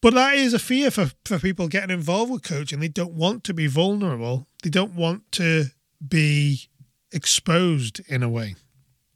But 0.00 0.14
that 0.14 0.34
is 0.34 0.52
a 0.52 0.58
fear 0.58 0.90
for, 0.90 1.12
for 1.24 1.38
people 1.38 1.68
getting 1.68 1.94
involved 1.94 2.32
with 2.32 2.42
coaching. 2.42 2.80
They 2.80 2.88
don't 2.88 3.12
want 3.12 3.44
to 3.44 3.54
be 3.54 3.68
vulnerable. 3.68 4.48
They 4.64 4.70
don't 4.70 4.94
want 4.94 5.30
to 5.32 5.66
be 6.06 6.62
exposed 7.12 8.00
in 8.08 8.24
a 8.24 8.28
way 8.28 8.56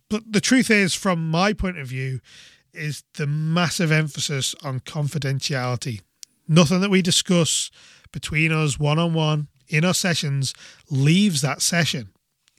but 0.08 0.32
the 0.32 0.40
truth 0.40 0.70
is, 0.70 0.94
from 0.94 1.30
my 1.30 1.52
point 1.52 1.78
of 1.78 1.88
view, 1.88 2.20
is 2.72 3.02
the 3.14 3.26
massive 3.26 3.90
emphasis 3.90 4.54
on 4.62 4.80
confidentiality. 4.80 6.00
Nothing 6.46 6.80
that 6.80 6.90
we 6.90 7.02
discuss 7.02 7.70
between 8.12 8.52
us 8.52 8.78
one 8.78 8.98
on 8.98 9.14
one 9.14 9.48
in 9.68 9.84
our 9.84 9.94
sessions 9.94 10.54
leaves 10.90 11.40
that 11.40 11.62
session. 11.62 12.10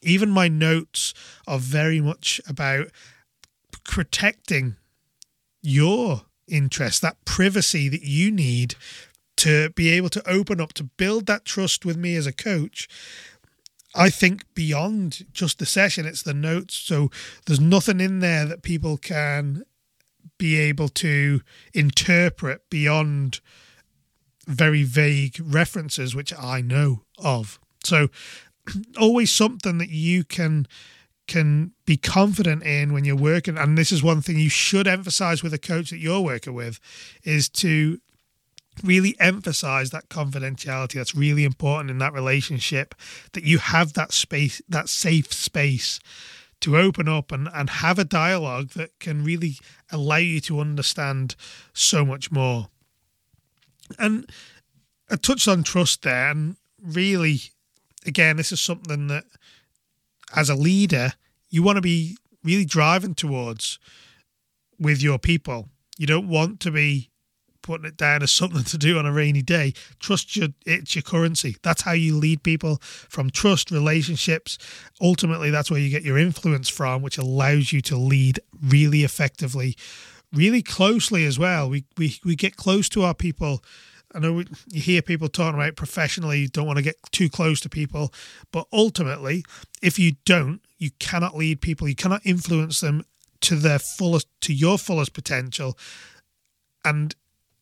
Even 0.01 0.29
my 0.29 0.47
notes 0.47 1.13
are 1.47 1.59
very 1.59 2.01
much 2.01 2.41
about 2.47 2.87
protecting 3.83 4.75
your 5.61 6.23
interest, 6.47 7.01
that 7.01 7.23
privacy 7.25 7.89
that 7.89 8.03
you 8.03 8.31
need 8.31 8.75
to 9.37 9.69
be 9.71 9.89
able 9.89 10.09
to 10.09 10.29
open 10.29 10.59
up, 10.59 10.73
to 10.73 10.83
build 10.83 11.25
that 11.27 11.45
trust 11.45 11.85
with 11.85 11.97
me 11.97 12.15
as 12.15 12.27
a 12.27 12.33
coach 12.33 12.87
I 13.95 14.09
think 14.09 14.43
beyond 14.53 15.25
just 15.31 15.59
the 15.59 15.65
session, 15.65 16.05
it's 16.05 16.21
the 16.21 16.33
notes. 16.33 16.75
So 16.75 17.09
there's 17.45 17.59
nothing 17.59 17.99
in 17.99 18.19
there 18.19 18.45
that 18.45 18.61
people 18.61 18.97
can 18.97 19.63
be 20.37 20.57
able 20.57 20.89
to 20.89 21.41
interpret 21.73 22.69
beyond 22.69 23.39
very 24.45 24.83
vague 24.83 25.37
references, 25.41 26.15
which 26.15 26.33
I 26.37 26.61
know 26.61 27.03
of. 27.17 27.59
So 27.83 28.09
always 28.99 29.31
something 29.31 29.77
that 29.77 29.89
you 29.89 30.23
can 30.23 30.67
can 31.27 31.73
be 31.85 31.97
confident 31.97 32.63
in 32.63 32.93
when 32.93 33.03
you're 33.03 33.13
working 33.13 33.57
and 33.57 33.77
this 33.77 33.91
is 33.91 34.01
one 34.01 34.21
thing 34.21 34.39
you 34.39 34.47
should 34.47 34.87
emphasize 34.87 35.43
with 35.43 35.53
a 35.53 35.57
coach 35.57 35.89
that 35.89 35.97
you're 35.97 36.21
working 36.21 36.53
with 36.53 36.79
is 37.23 37.49
to 37.49 37.99
really 38.83 39.15
emphasize 39.19 39.89
that 39.89 40.09
confidentiality 40.09 40.93
that's 40.93 41.15
really 41.15 41.43
important 41.43 41.89
in 41.89 41.97
that 41.97 42.13
relationship 42.13 42.95
that 43.33 43.43
you 43.43 43.57
have 43.57 43.93
that 43.93 44.11
space 44.11 44.61
that 44.69 44.89
safe 44.89 45.33
space 45.33 45.99
to 46.59 46.75
open 46.75 47.07
up 47.07 47.31
and, 47.31 47.47
and 47.53 47.69
have 47.69 47.99
a 47.99 48.03
dialogue 48.03 48.69
that 48.69 48.97
can 48.99 49.23
really 49.23 49.57
allow 49.91 50.17
you 50.17 50.39
to 50.39 50.59
understand 50.59 51.35
so 51.73 52.05
much 52.05 52.31
more 52.31 52.67
and 53.97 54.29
i 55.09 55.15
touched 55.15 55.47
on 55.47 55.63
trust 55.63 56.03
there 56.03 56.29
and 56.29 56.55
really 56.81 57.41
again, 58.07 58.37
this 58.37 58.51
is 58.51 58.61
something 58.61 59.07
that 59.07 59.25
as 60.35 60.49
a 60.49 60.55
leader, 60.55 61.13
you 61.49 61.61
want 61.61 61.75
to 61.75 61.81
be 61.81 62.17
really 62.43 62.65
driving 62.65 63.13
towards 63.13 63.77
with 64.79 65.03
your 65.03 65.19
people. 65.19 65.69
You 65.97 66.07
don't 66.07 66.29
want 66.29 66.59
to 66.61 66.71
be 66.71 67.09
putting 67.67 67.85
it 67.85 67.97
down 67.97 68.23
as 68.23 68.31
something 68.31 68.63
to 68.63 68.77
do 68.77 68.97
on 68.97 69.05
a 69.05 69.11
rainy 69.11 69.41
day. 69.41 69.73
Trust 69.99 70.35
your 70.37 70.47
it's 70.65 70.95
your 70.95 71.03
currency. 71.03 71.57
That's 71.61 71.81
how 71.81 71.91
you 71.91 72.17
lead 72.17 72.41
people 72.41 72.77
from 72.81 73.29
trust, 73.29 73.69
relationships. 73.69 74.57
Ultimately, 75.01 75.51
that's 75.51 75.69
where 75.69 75.79
you 75.79 75.89
get 75.89 76.03
your 76.03 76.17
influence 76.17 76.69
from, 76.69 77.01
which 77.01 77.17
allows 77.17 77.73
you 77.73 77.81
to 77.81 77.97
lead 77.97 78.39
really 78.63 79.03
effectively, 79.03 79.75
really 80.33 80.63
closely 80.63 81.25
as 81.25 81.37
well. 81.37 81.69
We 81.69 81.83
we 81.97 82.17
we 82.23 82.35
get 82.35 82.55
close 82.55 82.87
to 82.89 83.03
our 83.03 83.13
people. 83.13 83.61
I 84.15 84.19
know 84.19 84.39
you 84.69 84.81
hear 84.81 85.01
people 85.01 85.27
talking 85.27 85.59
about 85.59 85.75
professionally, 85.75 86.39
you 86.39 86.47
don't 86.47 86.65
want 86.65 86.77
to 86.77 86.83
get 86.83 86.95
too 87.11 87.29
close 87.29 87.59
to 87.59 87.69
people, 87.69 88.13
but 88.53 88.65
ultimately, 88.71 89.43
if 89.83 89.99
you 89.99 90.13
don't, 90.25 90.61
you 90.77 90.91
cannot 90.99 91.35
lead 91.35 91.59
people, 91.59 91.89
you 91.89 91.95
cannot 91.95 92.25
influence 92.25 92.79
them 92.79 93.03
to 93.41 93.55
their 93.55 93.79
fullest, 93.79 94.27
to 94.41 94.53
your 94.53 94.77
fullest 94.77 95.13
potential. 95.13 95.77
And 96.85 97.13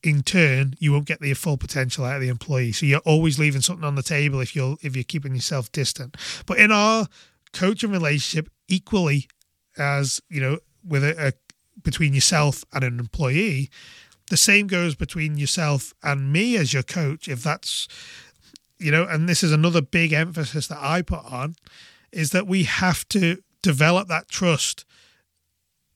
in 0.05 0.21
turn 0.21 0.75
you 0.79 0.91
won't 0.91 1.05
get 1.05 1.19
the 1.19 1.33
full 1.33 1.57
potential 1.57 2.05
out 2.05 2.15
of 2.15 2.21
the 2.21 2.29
employee. 2.29 2.71
So 2.71 2.85
you're 2.85 3.00
always 3.00 3.39
leaving 3.39 3.62
something 3.62 3.83
on 3.83 3.95
the 3.95 4.03
table 4.03 4.39
if 4.39 4.55
you're 4.55 4.77
if 4.81 4.95
you're 4.95 5.03
keeping 5.03 5.33
yourself 5.33 5.71
distant. 5.71 6.15
But 6.45 6.59
in 6.59 6.71
our 6.71 7.07
coaching 7.53 7.91
relationship, 7.91 8.50
equally 8.67 9.27
as 9.77 10.21
you 10.29 10.39
know, 10.39 10.59
with 10.83 11.03
a, 11.03 11.27
a 11.27 11.33
between 11.83 12.13
yourself 12.13 12.63
and 12.71 12.83
an 12.83 13.00
employee, 13.00 13.69
the 14.29 14.38
same 14.38 14.67
goes 14.67 14.95
between 14.95 15.38
yourself 15.38 15.93
and 16.03 16.31
me 16.31 16.55
as 16.55 16.74
your 16.74 16.83
coach. 16.83 17.27
If 17.27 17.43
that's 17.43 17.88
you 18.77 18.91
know, 18.91 19.05
and 19.05 19.27
this 19.27 19.41
is 19.41 19.51
another 19.51 19.81
big 19.81 20.13
emphasis 20.13 20.67
that 20.67 20.79
I 20.79 21.01
put 21.01 21.25
on, 21.25 21.55
is 22.12 22.31
that 22.31 22.45
we 22.45 22.63
have 22.63 23.07
to 23.09 23.38
develop 23.63 24.07
that 24.09 24.29
trust 24.29 24.85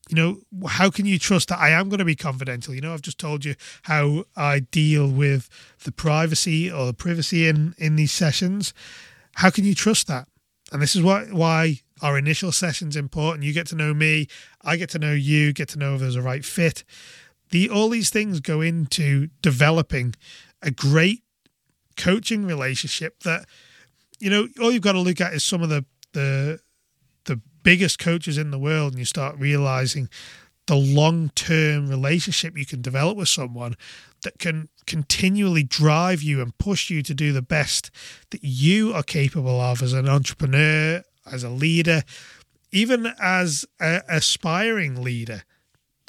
you 0.10 0.16
know, 0.16 0.68
how 0.68 0.90
can 0.90 1.06
you 1.06 1.20
trust 1.20 1.50
that 1.50 1.60
I 1.60 1.70
am 1.70 1.88
going 1.88 2.00
to 2.00 2.06
be 2.06 2.16
confidential? 2.16 2.74
You 2.74 2.82
know, 2.82 2.94
I've 2.94 3.02
just 3.04 3.20
told 3.20 3.46
you 3.46 3.54
how 3.84 4.26
I 4.36 4.60
deal 4.60 5.08
with 5.08 5.50
the 5.84 5.92
privacy 5.92 6.70
or 6.70 6.88
the 6.88 6.94
privacy 6.94 7.48
in 7.48 7.76
in 7.78 7.96
these 7.96 8.12
sessions. 8.12 8.74
How 9.36 9.52
can 9.52 9.66
you 9.66 9.76
trust 9.76 10.08
that? 10.08 10.28
And 10.72 10.82
this 10.82 10.96
is 10.96 11.04
why 11.04 11.26
why 11.26 11.82
our 12.02 12.18
initial 12.18 12.52
session's 12.52 12.96
important. 12.96 13.44
You 13.44 13.54
get 13.54 13.68
to 13.68 13.76
know 13.76 13.94
me, 13.94 14.28
I 14.64 14.78
get 14.78 14.90
to 14.92 15.00
know 15.00 15.14
you, 15.14 15.54
get 15.54 15.70
to 15.70 15.80
know 15.80 15.94
if 15.94 16.02
there's 16.02 16.16
a 16.16 16.24
right 16.24 16.44
fit. 16.44 16.84
The 17.52 17.70
all 17.70 17.90
these 17.90 18.10
things 18.10 18.40
go 18.40 18.62
into 18.62 19.28
developing 19.44 20.16
a 20.64 20.72
great 20.72 21.24
coaching 21.98 22.46
relationship 22.46 23.20
that 23.24 23.46
you 24.20 24.32
know 24.32 24.48
all 24.60 24.72
you've 24.72 24.82
got 24.82 24.94
to 24.94 25.00
look 25.00 25.22
at 25.22 25.34
is 25.34 25.44
some 25.44 25.62
of 25.62 25.70
the 25.70 25.86
the 26.14 26.60
biggest 27.64 28.00
coaches 28.00 28.38
in 28.38 28.52
the 28.52 28.60
world 28.60 28.94
and 28.94 29.00
you 29.00 29.06
start 29.06 29.38
realizing 29.38 30.10
the 30.68 30.76
long 30.76 31.30
term 31.30 31.90
relationship 31.90 32.58
you 32.58 32.66
can 32.66 32.82
develop 32.82 33.18
with 33.18 33.28
someone 33.28 33.76
that 34.24 34.38
can 34.38 34.70
continually 34.86 35.64
drive 35.64 36.22
you 36.22 36.42
and 36.42 36.58
push 36.58 36.90
you 36.90 37.02
to 37.02 37.14
do 37.14 37.32
the 37.32 37.42
best 37.42 37.90
that 38.30 38.44
you 38.44 38.94
are 38.94 39.04
capable 39.04 39.60
of 39.60 39.82
as 39.82 39.94
an 39.94 40.08
entrepreneur, 40.08 41.04
as 41.32 41.44
a 41.44 41.50
leader, 41.50 42.04
even 42.72 43.12
as 43.20 43.66
an 43.80 44.02
aspiring 44.08 45.02
leader 45.02 45.44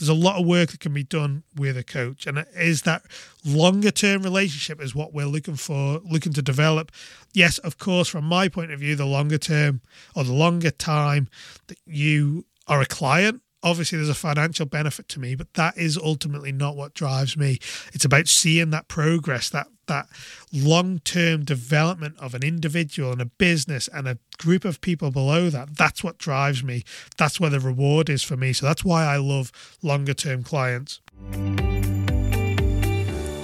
there's 0.00 0.09
a 0.09 0.14
lot 0.14 0.40
of 0.40 0.47
work 0.47 0.71
that 0.71 0.80
can 0.80 0.95
be 0.95 1.04
done 1.04 1.45
with 1.54 1.76
a 1.76 1.85
coach. 1.85 2.26
And 2.26 2.38
it 2.38 2.49
is 2.57 2.83
that 2.83 3.02
longer 3.45 3.90
term 3.90 4.23
relationship 4.23 4.80
is 4.83 4.95
what 4.95 5.12
we're 5.12 5.26
looking 5.26 5.57
for 5.57 6.00
looking 6.04 6.33
to 6.33 6.42
develop? 6.42 6.90
Yes 7.33 7.59
of 7.59 7.78
course 7.78 8.09
from 8.09 8.25
my 8.25 8.49
point 8.49 8.73
of 8.73 8.80
view 8.80 8.97
the 8.97 9.07
longer 9.07 9.38
term 9.38 9.83
or 10.16 10.25
the 10.25 10.33
longer 10.33 10.71
time 10.71 11.28
that 11.69 11.78
you 11.87 12.47
are 12.66 12.80
a 12.80 12.87
client 12.87 13.42
obviously 13.62 13.99
there's 13.99 14.09
a 14.09 14.14
financial 14.14 14.66
benefit 14.66 15.09
to 15.09 15.21
me 15.21 15.35
but 15.35 15.52
that 15.54 15.76
is 15.76 15.99
ultimately 15.99 16.50
not 16.50 16.76
what 16.76 16.95
drives 16.95 17.37
me. 17.37 17.59
It's 17.92 18.04
about 18.04 18.26
seeing 18.26 18.71
that 18.71 18.88
progress 18.88 19.50
that 19.50 19.69
that 19.90 20.09
long-term 20.52 21.44
development 21.44 22.16
of 22.18 22.32
an 22.32 22.42
individual 22.42 23.12
and 23.12 23.20
a 23.20 23.26
business 23.26 23.88
and 23.92 24.09
a 24.09 24.18
group 24.38 24.64
of 24.64 24.80
people 24.80 25.11
below 25.11 25.50
that 25.50 25.76
that's 25.76 26.02
what 26.02 26.16
drives 26.16 26.62
me. 26.64 26.85
That's 27.18 27.38
where 27.38 27.50
the 27.50 27.61
reward 27.61 28.09
is 28.09 28.23
for 28.23 28.37
me. 28.37 28.52
So 28.52 28.66
that's 28.66 28.85
why 28.85 29.05
i 29.05 29.16
love 29.16 29.53
longer 29.83 30.14
term 30.14 30.42
clients. 30.42 31.00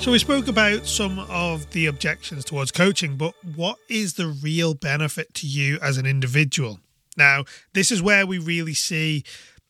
So 0.00 0.12
we 0.12 0.18
spoke 0.18 0.46
about 0.46 0.87
some 0.87 1.18
of 1.18 1.70
the 1.72 1.87
objections 1.87 2.44
towards 2.44 2.70
coaching 2.70 3.16
but 3.16 3.35
what 3.56 3.78
is 3.88 4.14
the 4.14 4.28
real 4.28 4.74
benefit 4.74 5.35
to 5.35 5.46
you 5.46 5.78
as 5.82 5.98
an 5.98 6.06
individual? 6.06 6.78
Now 7.16 7.44
this 7.72 7.90
is 7.90 8.00
where 8.00 8.26
we 8.26 8.38
really 8.38 8.74
see 8.74 9.24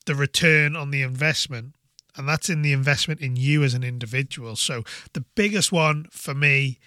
the 0.05 0.15
return 0.15 0.77
on 0.77 0.91
the 0.91 1.03
investment 1.03 1.76
and 2.17 2.29
that's 2.29 2.49
in 2.49 2.63
the 2.63 2.73
investment 2.73 3.21
in 3.21 3.37
you 3.37 3.63
as 3.63 3.75
an 3.75 3.85
individual. 3.85 4.57
So 4.57 4.83
the 5.13 5.25
biggest 5.35 5.73
one 5.73 6.07
for 6.11 6.35
me 6.35 6.79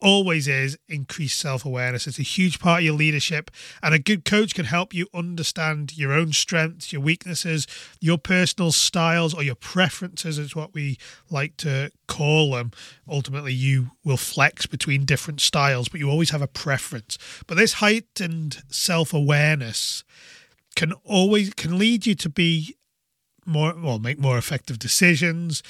always 0.00 0.48
is 0.48 0.78
increased 0.88 1.38
self 1.38 1.64
awareness. 1.64 2.06
It's 2.06 2.18
a 2.18 2.22
huge 2.22 2.58
part 2.58 2.80
of 2.80 2.84
your 2.84 2.94
leadership, 2.94 3.50
and 3.82 3.94
a 3.94 3.98
good 3.98 4.24
coach 4.24 4.54
can 4.54 4.64
help 4.64 4.94
you 4.94 5.06
understand 5.14 5.96
your 5.96 6.12
own 6.12 6.32
strengths, 6.32 6.92
your 6.92 7.02
weaknesses, 7.02 7.66
your 8.00 8.18
personal 8.18 8.72
styles, 8.72 9.34
or 9.34 9.42
your 9.42 9.54
preferences, 9.54 10.38
is 10.38 10.56
what 10.56 10.74
we 10.74 10.98
like 11.30 11.56
to 11.58 11.90
call 12.06 12.52
them. 12.52 12.72
Ultimately, 13.08 13.52
you 13.52 13.92
will 14.04 14.16
flex 14.16 14.66
between 14.66 15.04
different 15.04 15.40
styles, 15.40 15.88
but 15.88 16.00
you 16.00 16.08
always 16.08 16.30
have 16.30 16.42
a 16.42 16.48
preference. 16.48 17.18
But 17.46 17.56
this 17.56 17.74
heightened 17.74 18.62
self 18.68 19.12
awareness 19.12 20.04
can 20.76 20.92
always 21.04 21.52
can 21.54 21.78
lead 21.78 22.06
you 22.06 22.14
to 22.14 22.28
be 22.28 22.76
more 23.46 23.74
well 23.76 23.98
make 23.98 24.18
more 24.18 24.38
effective 24.38 24.78
decisions 24.78 25.62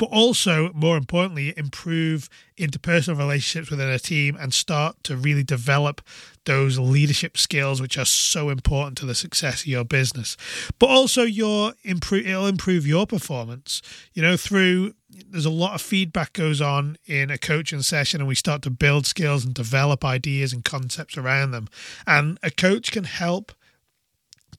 but 0.00 0.08
also 0.12 0.72
more 0.72 0.96
importantly 0.96 1.52
improve 1.58 2.30
interpersonal 2.56 3.18
relationships 3.18 3.70
within 3.70 3.90
a 3.90 3.98
team 3.98 4.34
and 4.40 4.54
start 4.54 4.96
to 5.04 5.14
really 5.14 5.42
develop 5.42 6.00
those 6.46 6.78
leadership 6.78 7.36
skills 7.36 7.82
which 7.82 7.98
are 7.98 8.06
so 8.06 8.48
important 8.48 8.96
to 8.96 9.04
the 9.04 9.14
success 9.14 9.60
of 9.60 9.66
your 9.66 9.84
business. 9.84 10.38
But 10.78 10.88
also 10.88 11.24
your 11.24 11.74
improve 11.82 12.26
it'll 12.26 12.46
improve 12.46 12.86
your 12.86 13.06
performance. 13.06 13.82
You 14.14 14.22
know 14.22 14.38
through 14.38 14.94
there's 15.10 15.44
a 15.44 15.50
lot 15.50 15.74
of 15.74 15.82
feedback 15.82 16.32
goes 16.32 16.62
on 16.62 16.96
in 17.04 17.30
a 17.30 17.36
coaching 17.36 17.82
session 17.82 18.22
and 18.22 18.28
we 18.28 18.34
start 18.34 18.62
to 18.62 18.70
build 18.70 19.04
skills 19.04 19.44
and 19.44 19.52
develop 19.52 20.02
ideas 20.02 20.54
and 20.54 20.64
concepts 20.64 21.18
around 21.18 21.50
them. 21.50 21.68
And 22.06 22.38
a 22.42 22.50
coach 22.50 22.90
can 22.90 23.04
help 23.04 23.52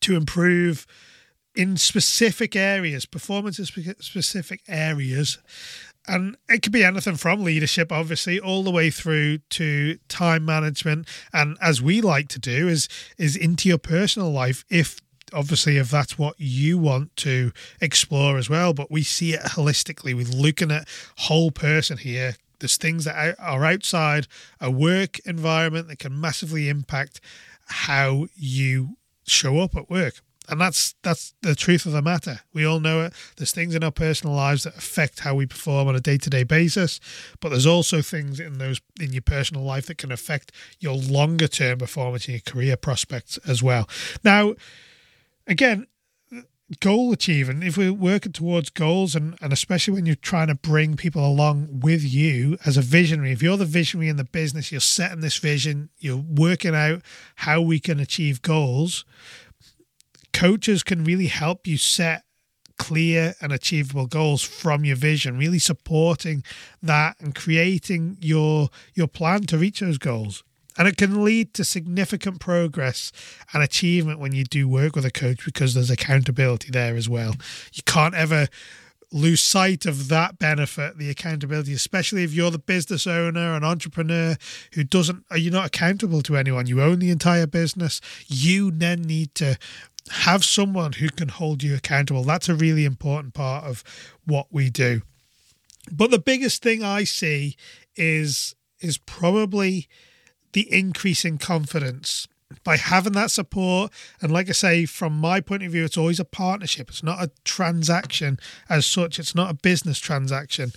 to 0.02 0.16
improve 0.16 0.86
in 1.56 1.78
specific 1.78 2.56
areas, 2.56 3.06
performance 3.06 3.60
in 3.60 3.66
specific 3.66 4.62
areas. 4.68 5.38
And 6.08 6.36
it 6.50 6.64
could 6.64 6.72
be 6.72 6.84
anything 6.84 7.16
from 7.16 7.44
leadership, 7.44 7.92
obviously, 7.92 8.40
all 8.40 8.64
the 8.64 8.72
way 8.72 8.90
through 8.90 9.40
to 9.50 9.98
time 10.08 10.46
management. 10.46 11.08
And 11.32 11.58
as 11.62 11.82
we 11.82 12.02
like 12.02 12.28
to 12.30 12.40
do, 12.40 12.68
is 12.68 12.88
is 13.18 13.36
into 13.36 13.70
your 13.70 13.78
personal 13.78 14.32
life. 14.32 14.66
If 14.70 15.00
obviously 15.34 15.78
if 15.78 15.90
that's 15.90 16.18
what 16.18 16.36
you 16.38 16.78
want 16.78 17.16
to 17.18 17.52
explore 17.80 18.38
as 18.38 18.50
well, 18.50 18.74
but 18.74 18.92
we 18.92 19.04
see 19.04 19.34
it 19.34 19.42
holistically. 19.42 20.14
We're 20.16 20.26
looking 20.26 20.72
at 20.72 20.88
whole 21.18 21.52
person 21.52 21.98
here. 21.98 22.36
There's 22.60 22.78
things 22.78 23.06
that 23.06 23.36
are 23.40 23.66
outside 23.66 24.28
a 24.60 24.70
work 24.70 25.20
environment 25.20 25.88
that 25.88 26.00
can 26.00 26.20
massively 26.20 26.70
impact 26.70 27.20
how 27.68 28.28
you 28.36 28.98
show 29.26 29.60
up 29.60 29.76
at 29.76 29.90
work. 29.90 30.22
And 30.50 30.60
that's 30.60 30.96
that's 31.04 31.34
the 31.42 31.56
truth 31.56 31.86
of 31.86 31.92
the 31.92 32.02
matter. 32.02 32.42
We 32.54 32.66
all 32.66 32.80
know 32.80 33.02
it. 33.02 33.14
There's 33.38 33.52
things 33.52 33.76
in 33.76 33.84
our 33.84 33.92
personal 33.92 34.36
lives 34.36 34.64
that 34.64 34.76
affect 34.76 35.20
how 35.20 35.36
we 35.36 35.46
perform 35.46 35.88
on 35.88 35.96
a 35.96 36.00
day-to-day 36.00 36.44
basis, 36.44 37.00
but 37.40 37.50
there's 37.50 37.68
also 37.68 38.02
things 38.02 38.40
in 38.40 38.58
those 38.58 38.82
in 39.00 39.14
your 39.14 39.22
personal 39.22 39.64
life 39.64 39.86
that 39.86 39.98
can 39.98 40.12
affect 40.12 40.52
your 40.80 40.96
longer-term 40.96 41.78
performance 41.80 42.26
and 42.26 42.34
your 42.34 42.42
career 42.42 42.76
prospects 42.76 43.38
as 43.48 43.62
well. 43.62 43.88
Now, 44.24 44.56
again, 45.48 45.88
goal 46.80 47.12
achieving 47.12 47.62
if 47.64 47.78
we're 47.78 47.94
working 47.94 48.32
towards 48.32 48.70
goals 48.70 49.14
and, 49.14 49.36
and 49.42 49.52
especially 49.52 49.94
when 49.94 50.06
you're 50.06 50.16
trying 50.16 50.48
to 50.48 50.56
bring 50.56 50.96
people 50.96 51.26
along 51.26 51.82
with 51.82 52.02
you 52.02 52.58
as 52.66 52.78
a 52.78 52.82
visionary 52.82 53.32
if 53.32 53.44
you're 53.44 53.58
the 53.58 53.66
visionary 53.66 54.08
in 54.08 54.16
the 54.16 54.24
business 54.24 54.72
you're 54.72 54.80
setting 54.80 55.20
this 55.20 55.38
vision 55.38 55.90
you're 56.00 56.16
working 56.16 56.74
out 56.74 57.02
how 57.36 57.60
we 57.60 57.78
can 57.78 58.00
achieve 58.00 58.42
goals 58.42 59.04
coaches 60.34 60.84
can 60.84 61.04
really 61.04 61.28
help 61.28 61.68
you 61.68 61.78
set 61.78 62.24
clear 62.78 63.36
and 63.42 63.52
achievable 63.52 64.08
goals 64.08 64.42
from 64.42 64.84
your 64.84 64.96
vision 64.96 65.38
really 65.38 65.60
supporting 65.60 66.44
that 66.82 67.16
and 67.20 67.36
creating 67.36 68.18
your 68.20 68.70
your 68.96 69.08
plan 69.08 69.42
to 69.42 69.56
reach 69.56 69.82
those 69.82 70.00
goals 70.00 70.44
and 70.80 70.88
it 70.88 70.98
can 70.98 71.24
lead 71.24 71.54
to 71.54 71.64
significant 71.64 72.40
progress 72.40 73.12
and 73.54 73.62
achievement 73.62 74.20
when 74.20 74.32
you 74.32 74.44
do 74.44 74.68
work 74.68 74.96
with 74.96 75.06
a 75.06 75.12
coach 75.12 75.46
because 75.46 75.76
there's 75.76 75.92
accountability 75.92 76.72
there 76.72 76.96
as 76.96 77.08
well 77.08 77.36
you 77.72 77.84
can't 77.86 78.16
ever 78.16 78.48
lose 79.12 79.42
sight 79.42 79.86
of 79.86 80.08
that 80.08 80.40
benefit, 80.40 80.98
the 80.98 81.10
accountability, 81.10 81.74
especially 81.74 82.24
if 82.24 82.34
you're 82.34 82.52
the 82.52 82.60
business 82.60 83.06
owner, 83.06 83.54
an 83.54 83.64
entrepreneur 83.64 84.38
who 84.74 84.84
doesn't, 84.84 85.26
are 85.30 85.38
you 85.38 85.52
not 85.52 85.66
accountable 85.68 86.22
to 86.22 86.38
anyone? 86.38 86.66
You 86.66 86.82
own 86.82 87.00
the 87.00 87.10
entire 87.10 87.48
business. 87.48 88.00
You 88.28 88.72
then 88.72 89.02
need 89.02 89.36
to 89.36 89.58
have 90.10 90.44
someone 90.44 90.94
who 90.94 91.10
can 91.10 91.30
hold 91.30 91.64
you 91.64 91.76
accountable. 91.76 92.24
That's 92.24 92.50
a 92.50 92.56
really 92.56 92.86
important 92.86 93.34
part 93.34 93.66
of 93.66 93.84
what 94.26 94.48
we 94.52 94.70
do. 94.70 95.02
But 95.92 96.12
the 96.12 96.20
biggest 96.20 96.62
thing 96.62 96.84
I 96.84 97.04
see 97.04 97.56
is 97.96 98.56
is 98.80 98.98
probably 98.98 99.88
the 100.54 100.72
increase 100.74 101.24
in 101.24 101.38
confidence. 101.38 102.28
By 102.66 102.76
having 102.76 103.14
that 103.14 103.32
support 103.32 103.94
and 104.22 104.30
like 104.30 104.50
i 104.50 104.52
say 104.52 104.86
from 104.86 105.14
my 105.14 105.40
point 105.40 105.64
of 105.64 105.72
view 105.72 105.86
it's 105.86 105.98
always 105.98 106.20
a 106.20 106.26
partnership. 106.26 106.90
It's 106.90 107.04
not 107.04 107.24
a 107.24 107.32
transaction 107.46 108.40
as 108.70 108.86
such. 108.86 109.20
It's 109.20 109.34
not 109.34 109.52
a 109.52 109.54
business 109.56 110.00
transaction. 110.00 110.74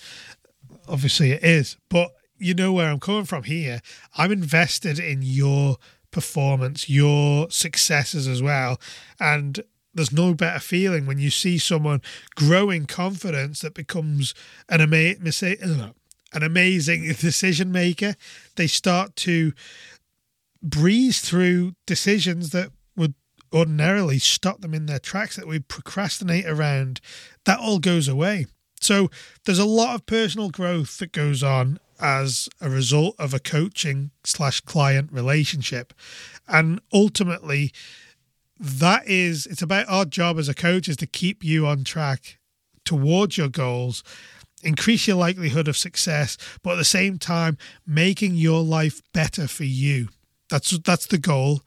Obviously 0.87 1.33
it 1.33 1.43
is. 1.43 1.77
But 1.89 2.13
you 2.39 2.55
know 2.55 2.73
where 2.73 2.91
i'm 2.91 3.01
coming 3.01 3.25
from 3.25 3.45
here. 3.45 3.81
I'm 4.17 4.31
invested 4.31 4.99
in 5.01 5.23
your 5.23 5.79
performance 6.14 6.88
your 6.88 7.50
successes 7.50 8.29
as 8.29 8.40
well. 8.40 8.81
And 9.18 9.61
there's 9.92 10.12
no 10.12 10.33
better 10.33 10.61
feeling 10.61 11.07
when 11.07 11.18
you 11.18 11.29
see 11.29 11.59
someone 11.59 12.00
growing 12.37 12.87
confidence 12.87 13.61
that 13.61 13.74
becomes 13.74 14.33
an 14.68 14.81
amazing 14.81 15.92
an 16.33 16.42
amazing 16.42 17.03
decision 17.20 17.70
maker. 17.72 18.14
They 18.55 18.68
start 18.68 19.16
to 19.16 19.53
breeze 20.62 21.20
through 21.20 21.74
decisions 21.85 22.50
that 22.50 22.70
would 22.96 23.14
ordinarily 23.53 24.20
stop 24.20 24.61
them 24.61 24.72
in 24.72 24.87
their 24.87 25.00
tracks 25.00 25.37
that 25.37 25.48
we 25.48 25.59
procrastinate 25.59 26.46
around, 26.46 27.00
that 27.44 27.59
all 27.59 27.79
goes 27.81 28.09
away. 28.09 28.46
So 28.81 29.11
there's 29.44 29.59
a 29.59 29.64
lot 29.64 29.94
of 29.94 30.07
personal 30.07 30.50
growth 30.50 30.98
that 30.98 31.12
goes 31.12 31.42
on 31.42 31.79
as 32.01 32.49
a 32.61 32.69
result 32.69 33.15
of 33.19 33.35
a 33.35 33.39
coaching 33.39 34.11
slash 34.25 34.61
client 34.61 35.11
relationship. 35.13 35.93
And 36.49 36.81
ultimately, 36.93 37.73
that 38.59 39.07
is, 39.07 39.47
it's 39.47 39.63
about 39.63 39.89
our 39.89 40.05
job 40.05 40.39
as 40.39 40.49
a 40.49 40.55
coach 40.55 40.89
is 40.89 40.97
to 40.99 41.07
keep 41.07 41.45
you 41.45 41.67
on 41.67 41.85
track 41.85 42.39
towards 42.85 43.37
your 43.39 43.49
goals, 43.49 44.03
increase 44.63 45.07
your 45.07 45.17
likelihood 45.17 45.69
of 45.69 45.77
success, 45.77 46.37
but 46.63 46.73
at 46.73 46.77
the 46.77 46.85
same 46.85 47.19
time, 47.19 47.59
making 47.87 48.35
your 48.35 48.63
life 48.63 49.03
better 49.13 49.47
for 49.49 49.65
you. 49.65 50.09
That's 50.49 50.79
that's 50.79 51.07
the 51.07 51.19
goal. 51.19 51.63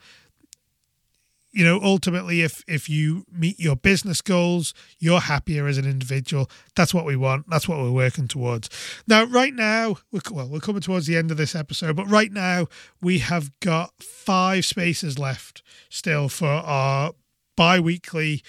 You 1.58 1.64
know, 1.64 1.80
ultimately, 1.82 2.44
if 2.44 2.64
if 2.68 2.88
you 2.88 3.26
meet 3.32 3.60
your 3.60 3.76
business 3.76 4.22
goals, 4.22 4.76
you're 5.00 5.22
happier 5.22 5.66
as 5.66 5.80
an 5.80 5.86
individual. 5.86 6.52
That's 6.76 6.94
what 6.94 7.04
we 7.04 7.16
want. 7.16 7.50
That's 7.50 7.68
what 7.68 7.80
we're 7.80 7.90
working 7.90 8.28
towards. 8.28 8.70
Now, 9.08 9.24
right 9.24 9.56
now, 9.56 9.96
we're, 10.12 10.22
well, 10.30 10.48
we're 10.48 10.60
coming 10.60 10.84
towards 10.84 11.08
the 11.08 11.18
end 11.18 11.32
of 11.32 11.38
this 11.38 11.56
episode, 11.56 11.96
but 11.96 12.08
right 12.08 12.32
now 12.32 12.68
we 13.02 13.18
have 13.18 13.60
got 13.60 14.04
five 14.04 14.66
spaces 14.66 15.18
left 15.18 15.64
still 15.90 16.30
for 16.30 16.46
our 16.46 17.14
bi-weekly 17.56 18.44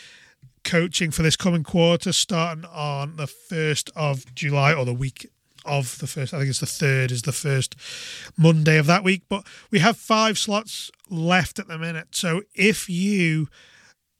coaching 0.63 1.11
for 1.11 1.23
this 1.23 1.35
coming 1.35 1.65
quarter 1.65 2.13
starting 2.13 2.67
on 2.67 3.17
the 3.17 3.25
1st 3.25 3.91
of 3.97 4.35
July 4.35 4.75
or 4.75 4.85
the 4.85 4.93
week 4.93 5.31
of 5.69 5.99
the 5.99 6.07
first. 6.07 6.35
I 6.35 6.39
think 6.39 6.51
it's 6.51 6.61
the 6.61 6.67
third 6.67 7.13
is 7.13 7.23
the 7.23 7.33
first 7.33 7.77
Monday 8.37 8.79
of 8.79 8.87
that 8.87 9.05
week. 9.05 9.23
But 9.29 9.47
we 9.71 9.79
have 9.81 9.97
five 9.97 10.39
slots 10.39 10.91
left 11.11 11.59
at 11.59 11.69
the 11.69 11.79
minute. 11.79 12.09
So 12.13 12.43
if 12.55 12.89
you 12.89 13.49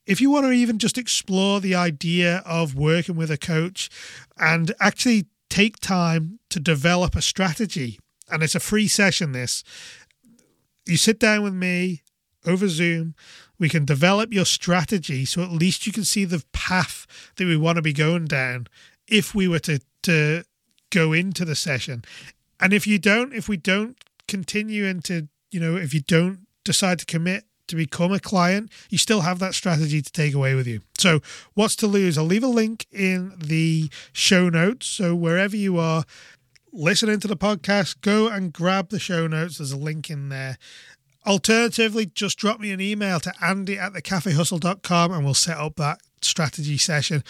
if 0.07 0.21
you 0.21 0.31
want 0.31 0.47
to 0.47 0.53
even 0.53 0.79
just 0.79 0.97
explore 0.97 1.61
the 1.61 1.75
idea 1.75 2.43
of 2.47 2.75
working 2.75 3.17
with 3.17 3.31
a 3.31 3.37
coach 3.37 3.91
and 4.39 4.73
actually 4.81 5.27
take 5.51 5.79
time 5.81 6.39
to 6.51 6.61
develop 6.61 7.15
a 7.15 7.23
strategy, 7.23 7.99
and 8.31 8.43
it's 8.43 8.55
a 8.55 8.61
free 8.61 8.89
session, 8.89 9.33
this 9.33 9.65
you 10.87 10.97
sit 10.97 11.19
down 11.19 11.43
with 11.43 11.55
me 11.55 12.03
over 12.47 12.69
Zoom. 12.69 13.15
We 13.59 13.69
can 13.69 13.85
develop 13.85 14.33
your 14.33 14.45
strategy 14.45 15.25
so 15.25 15.43
at 15.43 15.51
least 15.51 15.87
you 15.87 15.93
can 15.93 16.05
see 16.05 16.25
the 16.25 16.45
path 16.53 17.07
that 17.37 17.47
we 17.47 17.57
want 17.57 17.77
to 17.77 17.83
be 17.83 17.93
going 17.93 18.27
down 18.27 18.69
if 19.09 19.35
we 19.35 19.49
were 19.49 19.59
to 19.61 19.81
to 20.03 20.45
go 20.91 21.13
into 21.13 21.45
the 21.45 21.55
session. 21.55 22.05
And 22.61 22.73
if 22.73 22.87
you 22.87 22.99
don't, 22.99 23.33
if 23.33 23.49
we 23.49 23.57
don't 23.57 23.97
continue 24.27 24.85
into, 24.85 25.29
you 25.51 25.61
know, 25.61 25.77
if 25.77 25.95
you 25.95 26.01
don't 26.01 26.47
decide 26.65 26.99
to 27.01 27.07
commit 27.07 27.45
to 27.69 27.77
become 27.77 28.13
a 28.13 28.19
client, 28.21 28.71
you 28.91 28.99
still 28.99 29.21
have 29.21 29.39
that 29.39 29.55
strategy 29.55 30.03
to 30.03 30.13
take 30.13 30.35
away 30.35 30.55
with 30.55 30.67
you. 30.67 30.81
So, 30.99 31.21
what's 31.55 31.77
to 31.77 31.87
lose? 31.87 32.19
I'll 32.19 32.25
leave 32.25 32.43
a 32.43 32.49
link 32.49 32.87
in 32.91 33.35
the 33.39 33.91
show 34.13 34.49
notes. 34.49 34.87
So, 34.87 35.15
wherever 35.15 35.57
you 35.57 35.79
are 35.79 36.05
listening 36.73 37.21
to 37.21 37.29
the 37.29 37.37
podcast, 37.37 38.01
go 38.01 38.29
and 38.29 38.53
grab 38.53 38.89
the 38.89 38.99
show 38.99 39.27
notes. 39.27 39.59
There's 39.59 39.73
a 39.73 39.77
link 39.77 40.11
in 40.11 40.29
there. 40.29 40.59
Alternatively, 41.27 42.07
just 42.07 42.39
drop 42.39 42.59
me 42.59 42.71
an 42.73 42.81
email 42.81 43.21
to 43.21 43.33
andy 43.43 43.79
at 43.79 43.93
thecafehustle.com 43.93 45.13
and 45.13 45.25
we'll 45.25 45.35
set 45.35 45.59
up 45.59 45.77
that 45.77 46.01
strategy 46.23 46.79
session. 46.79 47.23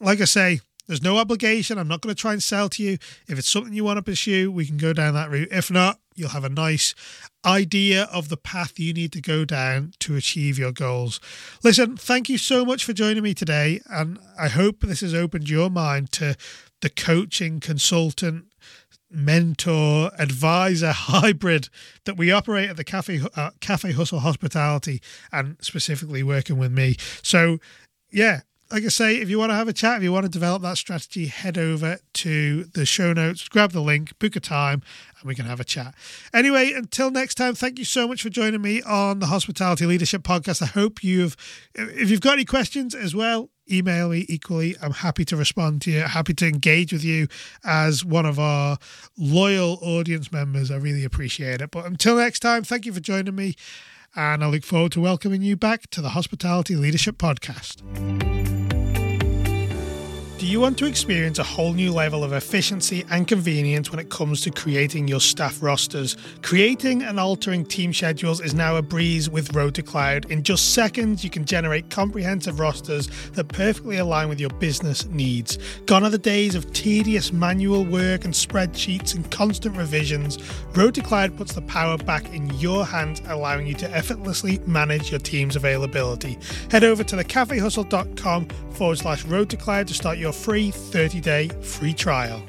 Like 0.00 0.20
I 0.20 0.24
say, 0.24 0.60
there's 0.86 1.02
no 1.02 1.16
obligation. 1.16 1.78
I'm 1.78 1.88
not 1.88 2.00
going 2.00 2.14
to 2.14 2.20
try 2.20 2.32
and 2.32 2.42
sell 2.42 2.68
to 2.70 2.82
you. 2.82 2.98
If 3.28 3.38
it's 3.38 3.48
something 3.48 3.72
you 3.72 3.84
want 3.84 3.98
to 3.98 4.02
pursue, 4.02 4.50
we 4.52 4.66
can 4.66 4.76
go 4.76 4.92
down 4.92 5.14
that 5.14 5.30
route. 5.30 5.48
If 5.50 5.70
not, 5.70 5.98
you'll 6.14 6.30
have 6.30 6.44
a 6.44 6.48
nice 6.48 6.94
idea 7.44 8.04
of 8.12 8.28
the 8.28 8.36
path 8.36 8.78
you 8.78 8.92
need 8.92 9.12
to 9.12 9.20
go 9.20 9.44
down 9.44 9.94
to 10.00 10.16
achieve 10.16 10.58
your 10.58 10.72
goals. 10.72 11.20
Listen, 11.62 11.96
thank 11.96 12.28
you 12.28 12.38
so 12.38 12.64
much 12.64 12.84
for 12.84 12.92
joining 12.92 13.22
me 13.22 13.34
today. 13.34 13.80
And 13.90 14.18
I 14.38 14.48
hope 14.48 14.80
this 14.80 15.00
has 15.00 15.14
opened 15.14 15.48
your 15.48 15.70
mind 15.70 16.12
to 16.12 16.36
the 16.80 16.90
coaching 16.90 17.60
consultant 17.60 18.46
mentor 19.10 20.10
advisor 20.18 20.92
hybrid 20.92 21.68
that 22.04 22.16
we 22.16 22.30
operate 22.32 22.68
at 22.68 22.76
the 22.76 22.84
cafe 22.84 23.20
uh, 23.36 23.50
cafe 23.60 23.92
hustle 23.92 24.20
hospitality 24.20 25.00
and 25.32 25.56
specifically 25.60 26.22
working 26.22 26.58
with 26.58 26.72
me 26.72 26.96
so 27.22 27.58
yeah 28.10 28.40
like 28.74 28.84
I 28.84 28.88
say, 28.88 29.18
if 29.18 29.30
you 29.30 29.38
want 29.38 29.50
to 29.50 29.54
have 29.54 29.68
a 29.68 29.72
chat, 29.72 29.98
if 29.98 30.02
you 30.02 30.10
want 30.10 30.24
to 30.24 30.28
develop 30.28 30.60
that 30.62 30.76
strategy, 30.76 31.26
head 31.26 31.56
over 31.56 31.98
to 32.14 32.64
the 32.64 32.84
show 32.84 33.12
notes, 33.12 33.46
grab 33.46 33.70
the 33.70 33.80
link, 33.80 34.18
book 34.18 34.34
a 34.34 34.40
time, 34.40 34.82
and 35.20 35.28
we 35.28 35.36
can 35.36 35.44
have 35.44 35.60
a 35.60 35.64
chat. 35.64 35.94
Anyway, 36.32 36.72
until 36.72 37.12
next 37.12 37.36
time, 37.36 37.54
thank 37.54 37.78
you 37.78 37.84
so 37.84 38.08
much 38.08 38.20
for 38.20 38.30
joining 38.30 38.60
me 38.60 38.82
on 38.82 39.20
the 39.20 39.26
Hospitality 39.26 39.86
Leadership 39.86 40.24
Podcast. 40.24 40.60
I 40.60 40.66
hope 40.66 41.04
you've, 41.04 41.36
if 41.76 42.10
you've 42.10 42.20
got 42.20 42.32
any 42.32 42.44
questions 42.44 42.96
as 42.96 43.14
well, 43.14 43.48
email 43.70 44.08
me 44.08 44.26
equally. 44.28 44.74
I'm 44.82 44.90
happy 44.90 45.24
to 45.26 45.36
respond 45.36 45.80
to 45.82 45.92
you, 45.92 46.00
happy 46.00 46.34
to 46.34 46.48
engage 46.48 46.92
with 46.92 47.04
you 47.04 47.28
as 47.62 48.04
one 48.04 48.26
of 48.26 48.40
our 48.40 48.78
loyal 49.16 49.78
audience 49.82 50.32
members. 50.32 50.72
I 50.72 50.78
really 50.78 51.04
appreciate 51.04 51.60
it. 51.60 51.70
But 51.70 51.86
until 51.86 52.16
next 52.16 52.40
time, 52.40 52.64
thank 52.64 52.86
you 52.86 52.92
for 52.92 52.98
joining 52.98 53.36
me. 53.36 53.54
And 54.16 54.42
I 54.42 54.48
look 54.48 54.64
forward 54.64 54.92
to 54.92 55.00
welcoming 55.00 55.42
you 55.42 55.56
back 55.56 55.90
to 55.90 56.00
the 56.00 56.10
Hospitality 56.10 56.74
Leadership 56.74 57.18
Podcast. 57.18 58.13
Do 60.36 60.46
you 60.46 60.58
want 60.58 60.76
to 60.78 60.86
experience 60.86 61.38
a 61.38 61.44
whole 61.44 61.74
new 61.74 61.92
level 61.92 62.24
of 62.24 62.32
efficiency 62.32 63.04
and 63.08 63.26
convenience 63.26 63.92
when 63.92 64.00
it 64.00 64.10
comes 64.10 64.40
to 64.40 64.50
creating 64.50 65.06
your 65.06 65.20
staff 65.20 65.62
rosters? 65.62 66.16
Creating 66.42 67.02
and 67.02 67.20
altering 67.20 67.64
team 67.64 67.94
schedules 67.94 68.40
is 68.40 68.52
now 68.52 68.74
a 68.74 68.82
breeze 68.82 69.30
with 69.30 69.52
RotaCloud. 69.52 70.28
In 70.32 70.42
just 70.42 70.74
seconds, 70.74 71.22
you 71.22 71.30
can 71.30 71.44
generate 71.44 71.88
comprehensive 71.88 72.58
rosters 72.58 73.08
that 73.30 73.46
perfectly 73.46 73.98
align 73.98 74.28
with 74.28 74.40
your 74.40 74.50
business 74.50 75.06
needs. 75.06 75.56
Gone 75.86 76.02
are 76.02 76.10
the 76.10 76.18
days 76.18 76.56
of 76.56 76.72
tedious 76.72 77.32
manual 77.32 77.84
work 77.84 78.24
and 78.24 78.34
spreadsheets 78.34 79.14
and 79.14 79.30
constant 79.30 79.76
revisions. 79.76 80.38
RotaCloud 80.72 81.36
puts 81.36 81.54
the 81.54 81.62
power 81.62 81.96
back 81.96 82.28
in 82.34 82.52
your 82.58 82.84
hands, 82.84 83.22
allowing 83.26 83.68
you 83.68 83.74
to 83.74 83.90
effortlessly 83.92 84.58
manage 84.66 85.12
your 85.12 85.20
team's 85.20 85.54
availability. 85.54 86.36
Head 86.72 86.82
over 86.82 87.04
to 87.04 87.14
thecafehustle.com 87.14 88.48
forward 88.74 88.98
slash 88.98 89.24
road 89.26 89.48
to 89.50 89.56
cloud 89.56 89.86
to 89.86 89.94
start 89.94 90.18
your 90.24 90.32
free 90.32 90.70
30 90.70 91.20
day 91.20 91.48
free 91.60 91.92
trial. 91.92 92.42